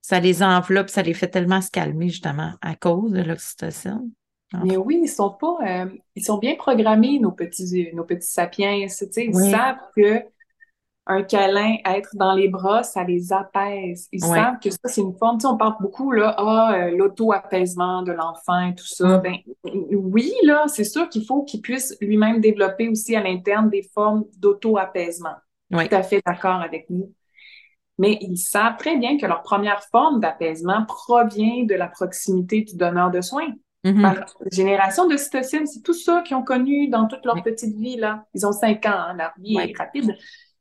[0.00, 4.10] ça les enveloppe, ça les fait tellement se calmer justement à cause de l'oxytocine.
[4.64, 8.72] Mais oui, ils sont pas, euh, ils sont bien programmés, nos petits, nos petits sapiens.
[8.72, 10.22] Ils savent que
[11.10, 14.08] un câlin, être dans les bras, ça les apaise.
[14.12, 16.90] Ils savent que ça, c'est une forme, tu sais, on parle beaucoup, là, ah, euh,
[16.96, 19.18] l'auto-apaisement de l'enfant et tout ça.
[19.18, 19.22] Mm.
[19.22, 19.36] Ben,
[19.92, 24.24] oui, là, c'est sûr qu'il faut qu'il puisse lui-même développer aussi à l'interne des formes
[24.36, 25.36] d'auto-apaisement.
[25.70, 27.12] Tout à fait d'accord avec nous
[27.98, 32.76] mais ils savent très bien que leur première forme d'apaisement provient de la proximité du
[32.76, 33.52] donneur de soins.
[33.92, 34.02] Mm-hmm.
[34.02, 37.96] Par génération de cytocine, c'est tout ça qu'ils ont connu dans toute leur petite vie.
[37.96, 38.24] Là.
[38.34, 40.14] Ils ont cinq ans, hein, leur vie est rapide.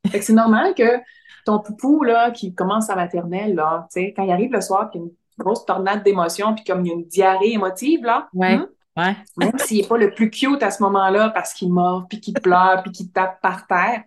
[0.07, 0.99] Fait que c'est normal que
[1.45, 5.11] ton poupou là, qui commence à maternelle, là, quand il arrive le soir, puis une
[5.38, 8.53] grosse tornade d'émotions, puis comme il y a une diarrhée émotive, là, ouais.
[8.53, 9.15] Hein, ouais.
[9.38, 12.34] même s'il n'est pas le plus cute à ce moment-là parce qu'il mord, puis qu'il
[12.34, 14.03] pleure, puis qu'il tape par terre,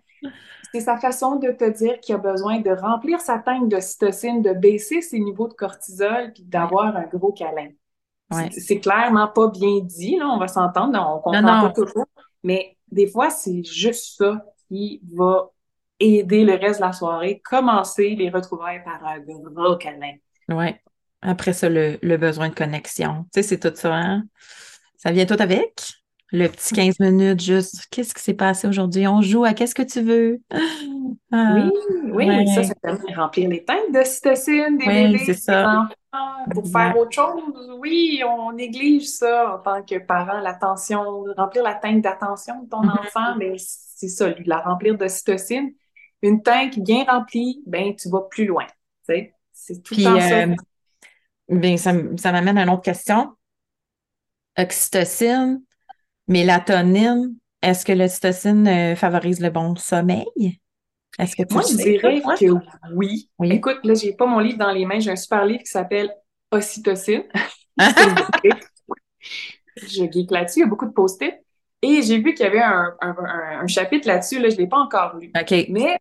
[0.71, 4.41] c'est sa façon de te dire qu'il a besoin de remplir sa tank de cytocine,
[4.41, 7.69] de baisser ses niveaux de cortisol, puis d'avoir un gros câlin.
[8.51, 12.07] C'est clairement pas bien dit, là, on va s'entendre, on comprend pas toujours,
[12.43, 15.49] mais des fois, c'est juste ça qui va
[15.99, 20.15] aider le reste de la soirée, commencer les retrouvailles par un gros câlin.
[20.49, 20.75] Oui.
[21.21, 23.25] Après ça, le, besoin de connexion.
[23.25, 24.23] Tu sais, c'est tout ça, hein?
[24.97, 25.73] Ça vient tout avec?
[26.31, 29.05] Le petit 15 minutes, juste, qu'est-ce qui s'est passé aujourd'hui?
[29.07, 30.39] On joue à qu'est-ce que tu veux?
[31.33, 35.33] Ah, oui, oui, ça, ça permet de remplir les tanks de cytocine, des oui, c'est
[35.33, 35.87] ça.
[36.53, 37.71] Pour faire autre chose.
[37.79, 42.81] Oui, on néglige ça en tant que parent, l'attention, remplir la tank d'attention de ton
[42.81, 42.99] mm-hmm.
[42.99, 45.71] enfant, mais c'est ça, lui, la remplir d'ocytocine.
[46.21, 48.65] Une tank bien remplie, ben tu vas plus loin.
[49.03, 50.43] C'est tout le temps ça.
[50.43, 50.55] Euh,
[51.49, 53.33] ben, ça, ça m'amène à une autre question.
[54.57, 55.61] Oxytocine,
[56.27, 60.59] mélatonine, est-ce que l'ocytocine euh, favorise le bon sommeil?
[61.19, 62.45] Est-ce que tu Moi, je dirais que
[62.93, 63.29] oui.
[63.43, 64.99] Écoute, là, j'ai pas mon livre dans les mains.
[64.99, 66.13] J'ai un super livre qui s'appelle
[66.51, 67.23] Ocytocine.
[69.75, 70.59] je geek là-dessus.
[70.59, 71.35] Il y a beaucoup de post-it.
[71.81, 74.39] Et j'ai vu qu'il y avait un, chapitre là-dessus.
[74.39, 75.31] Là, je ne l'ai pas encore lu.
[75.69, 75.99] Mais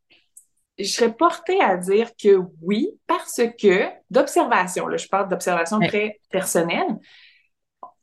[0.79, 6.21] je serais portée à dire que oui, parce que d'observation, là, je parle d'observation très
[6.31, 6.99] personnelle,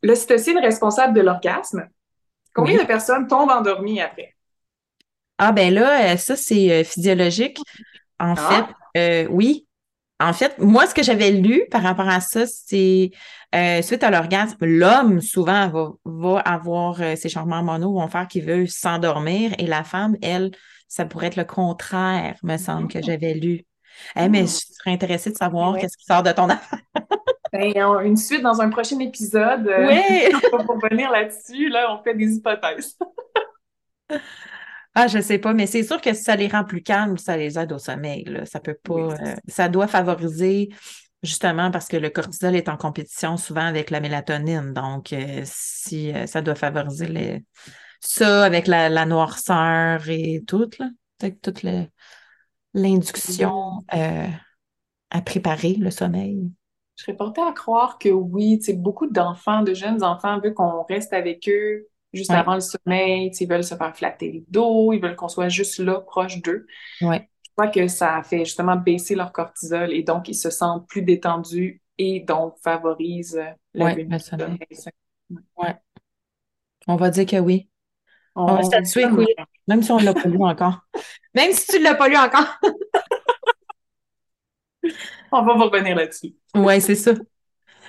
[0.03, 1.88] l'ocytocine responsable de l'orgasme,
[2.53, 4.37] combien de personnes tombent endormies après?
[5.38, 7.60] Ah ben là, euh, ça c'est euh, physiologique.
[8.20, 8.66] En ah.
[8.94, 9.68] fait, euh, oui.
[10.20, 13.12] En fait, moi, ce que j'avais lu par rapport à ça, c'est
[13.84, 18.66] suite à l'orgasme, l'homme souvent va, va avoir ses changements mono vont faire qu'il veut
[18.66, 20.50] s'endormir et la femme, elle,
[20.88, 23.68] ça pourrait être le contraire, me semble que j'avais lu.
[24.16, 24.48] Eh, mais hmm.
[24.48, 26.80] je serais intéressée de savoir qu'est-ce qui sort de ton affaire.
[27.54, 29.72] ben, une suite dans un prochain épisode.
[29.88, 30.32] Oui!
[30.50, 32.98] pour revenir là-dessus, là, on fait des hypothèses.
[35.00, 37.38] Ah, je sais pas, mais c'est sûr que si ça les rend plus calmes, ça
[37.38, 38.26] les aide au sommeil.
[38.45, 38.95] Ça peut pas.
[38.95, 40.70] Euh, ça doit favoriser
[41.22, 44.74] justement parce que le cortisol est en compétition souvent avec la mélatonine.
[44.74, 47.45] Donc, euh, si euh, ça doit favoriser
[48.00, 51.64] ça avec la, noirceur et tout, là, toute
[52.74, 56.52] l'induction à préparer le sommeil.
[56.95, 61.14] Je serais portée à croire que oui, beaucoup d'enfants, de jeunes enfants veulent qu'on reste
[61.14, 61.86] avec eux
[62.18, 65.49] juste avant le sommeil, ils veulent se faire flatter le dos, ils veulent qu'on soit
[65.49, 66.68] juste là, proche d'eux.
[67.01, 67.30] Ouais.
[67.43, 71.01] Je crois que ça fait justement baisser leur cortisol et donc ils se sentent plus
[71.01, 73.41] détendus et donc favorisent
[73.74, 74.59] la ouais, sommeil.
[75.57, 75.76] Ouais.
[76.88, 77.70] On va dire que oui.
[78.36, 79.26] On, va statuer oui,
[79.68, 80.82] même si on ne l'a pas lu encore.
[81.34, 82.59] Même si tu ne l'as pas lu encore.
[85.32, 86.36] on va revenir là-dessus.
[86.55, 87.13] Oui, c'est ça.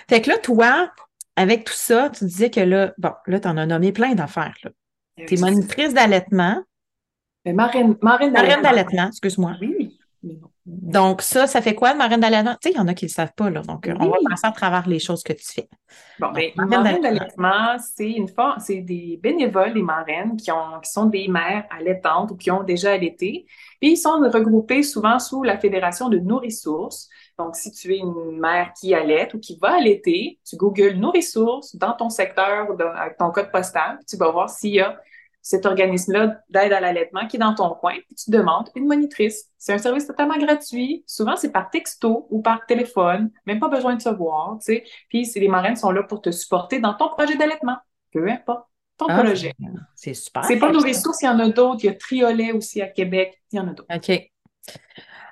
[0.09, 0.91] Fait que là, toi,
[1.39, 4.57] avec tout ça, tu disais que là, bon, là, tu en as nommé plein d'affaires.
[5.17, 6.63] Tu es monitrice d'allaitement.
[7.47, 9.07] Marraine, marraine d'allaitement.
[9.07, 9.55] excuse-moi.
[9.61, 9.97] Oui.
[10.67, 12.57] Donc, ça, ça fait quoi, marraine d'allaitement?
[12.61, 13.63] Tu sais, il y en a qui ne le savent pas, là.
[13.63, 15.69] Donc, on va passer à travers les choses que tu fais.
[16.19, 18.27] Bon, bien, marraine d'allaitement, c'est une
[18.59, 22.65] c'est des bénévoles, des marraines qui, ont, qui sont des mères allaitantes ou qui ont
[22.65, 23.47] déjà allaité.
[23.81, 27.09] Puis, ils sont regroupés souvent sous la Fédération de Nourrissources.
[27.39, 31.13] Donc, si tu es une mère qui allait ou qui va allaiter, tu googles nos
[31.13, 34.99] ressources dans ton secteur, avec ton code postal, tu vas voir s'il y a
[35.41, 39.47] cet organisme-là d'aide à l'allaitement qui est dans ton coin, puis tu demandes une monitrice.
[39.57, 41.05] C'est un service totalement gratuit.
[41.07, 44.85] Souvent, c'est par texto ou par téléphone, même pas besoin de se voir, tu sais.
[45.09, 47.79] Puis, les marraines sont là pour te supporter dans ton projet d'allaitement,
[48.13, 48.67] peu importe
[48.99, 49.55] ton ah, projet.
[49.95, 50.45] C'est super.
[50.45, 51.85] C'est pas nos ressources, il y en a d'autres.
[51.85, 53.95] Il y a Triolet aussi à Québec, il y en a d'autres.
[53.95, 54.31] OK.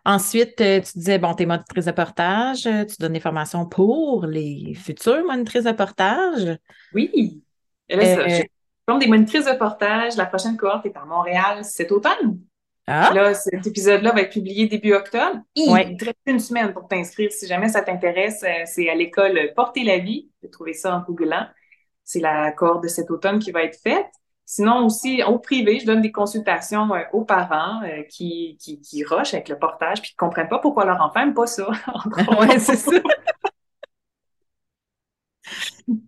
[0.07, 3.66] Ensuite, euh, tu disais, bon, tu es monitrice de portage, euh, tu donnes des formations
[3.66, 6.57] pour les futures monitrices de portage.
[6.95, 7.43] Oui.
[7.89, 10.16] Là, euh, je des monitrices de portage.
[10.16, 12.39] La prochaine cohorte est à Montréal cet automne.
[12.87, 13.11] Ah.
[13.12, 15.41] Là, cet épisode-là va être publié début octobre.
[15.57, 17.32] Il te reste une semaine pour t'inscrire.
[17.32, 20.30] Si jamais ça t'intéresse, c'est à l'école Porter la vie.
[20.34, 21.49] Tu peux trouver ça en googlant.
[22.05, 24.07] C'est la cohorte de cet automne qui va être faite.
[24.49, 29.03] Sinon, aussi, au privé, je donne des consultations euh, aux parents euh, qui, qui, qui
[29.03, 31.68] rushent avec le portage puis qui ne comprennent pas pourquoi leur enfant n'aime pas ça.
[32.40, 32.92] oui, c'est ça.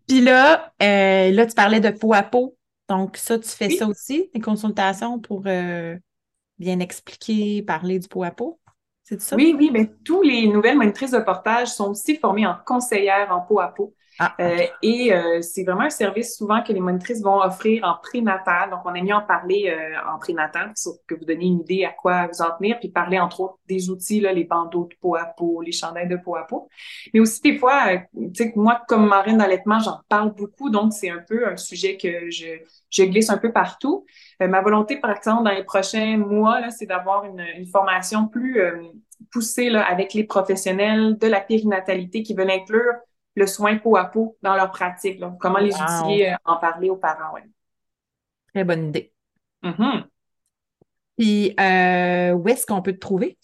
[0.06, 2.56] puis là, euh, là, tu parlais de peau à peau.
[2.88, 8.30] Donc, ça, tu fais ça aussi, des consultations pour bien expliquer, parler du peau à
[8.30, 8.60] peau?
[9.02, 9.34] C'est ça?
[9.36, 13.40] Oui, oui, mais tous les nouvelles monitrices de portage sont aussi formées en conseillères en
[13.40, 13.94] peau à peau.
[14.20, 17.94] Ah, euh, et euh, c'est vraiment un service souvent que les monitrices vont offrir en
[18.02, 18.70] prénatal.
[18.70, 21.84] Donc, on a mis en parler euh, en prénatal pour que vous donniez une idée
[21.84, 24.96] à quoi vous en tenir, puis parler entre autres des outils, là, les bandeaux de
[25.00, 26.68] peau à peau, les chandelles de peau à peau.
[27.14, 31.10] Mais aussi, des fois, tu sais, moi, comme marine d'allaitement, j'en parle beaucoup, donc c'est
[31.10, 32.46] un peu un sujet que je,
[32.90, 34.04] je glisse un peu partout.
[34.40, 38.60] ma volonté, par exemple, dans les prochains mois, c'est d'avoir une, une, formation plus
[39.30, 42.94] poussée là, avec les professionnels de la périnatalité qui veulent inclure
[43.38, 45.22] le soin peau à peau dans leur pratique.
[45.40, 47.32] Comment les outiller, euh, en parler aux parents.
[47.34, 47.44] Ouais.
[48.52, 49.12] Très bonne idée.
[49.62, 50.04] Mm-hmm.
[51.16, 53.38] Puis, euh, où est-ce qu'on peut te trouver?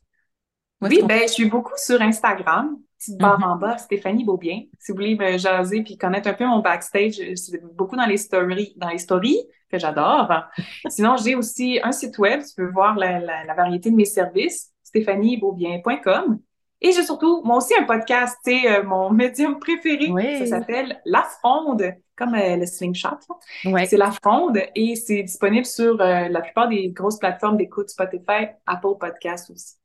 [0.80, 2.76] Oui, ben, je suis beaucoup sur Instagram.
[2.98, 3.52] Petite barre mm-hmm.
[3.52, 4.62] en bas, Stéphanie Beaubien.
[4.78, 8.16] Si vous voulez me jaser puis connaître un peu mon backstage, c'est beaucoup dans les
[8.16, 9.40] stories, dans les stories
[9.70, 10.30] que j'adore.
[10.88, 12.42] Sinon, j'ai aussi un site web.
[12.42, 16.40] Tu peux voir la, la variété de mes services, stéphaniebeaubien.com.
[16.84, 20.08] Et j'ai surtout, moi aussi, un podcast, c'est euh, mon médium préféré.
[20.10, 20.38] Oui.
[20.40, 21.82] Ça s'appelle La Fronde,
[22.14, 23.18] comme euh, le slingshot.
[23.64, 23.86] Ouais.
[23.86, 28.48] C'est La Fronde et c'est disponible sur euh, la plupart des grosses plateformes d'écoute Spotify,
[28.66, 29.76] Apple Podcast aussi.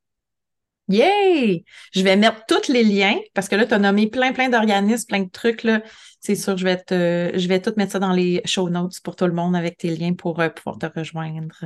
[0.88, 1.64] Yay!
[1.94, 5.06] Je vais mettre tous les liens parce que là, tu as nommé plein, plein d'organismes,
[5.08, 5.62] plein de trucs.
[5.62, 5.80] Là.
[6.20, 9.16] C'est sûr, je vais te, je vais tout mettre ça dans les show notes pour
[9.16, 11.64] tout le monde avec tes liens pour euh, pouvoir te rejoindre.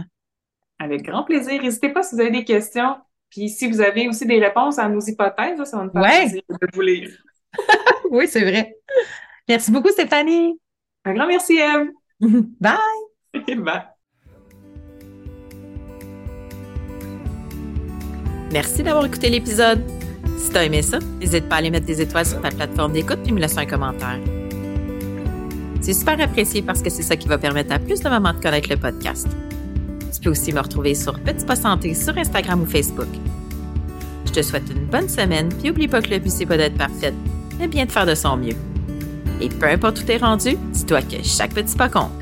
[0.79, 1.61] Avec grand plaisir.
[1.61, 2.97] N'hésitez pas si vous avez des questions.
[3.35, 6.03] Puis si vous avez aussi des réponses à nos hypothèses, là, ça va nous faire
[6.03, 6.21] Ouais.
[6.21, 7.11] plaisir de vous lire.
[8.11, 8.77] Oui, c'est vrai.
[9.49, 10.57] Merci beaucoup, Stéphanie.
[11.05, 11.89] Un grand merci, Eve.
[12.61, 12.77] Bye!
[13.57, 13.83] Bye.
[18.53, 19.83] Merci d'avoir écouté l'épisode.
[20.39, 23.19] Si t'as aimé ça, n'hésite pas à aller mettre des étoiles sur ta plateforme d'écoute
[23.27, 24.21] et me laisser un commentaire.
[25.81, 28.41] C'est super apprécié parce que c'est ça qui va permettre à plus de mamans de
[28.41, 29.27] connaître le podcast.
[30.15, 33.09] Tu peux aussi me retrouver sur Petit Pas Santé sur Instagram ou Facebook.
[34.27, 36.77] Je te souhaite une bonne semaine, puis oublie pas que le but c'est pas d'être
[36.79, 37.15] parfaite,
[37.59, 38.55] mais bien de faire de son mieux.
[39.41, 42.13] Et peu importe où t'es rendu, dis-toi que chaque petit pas compte.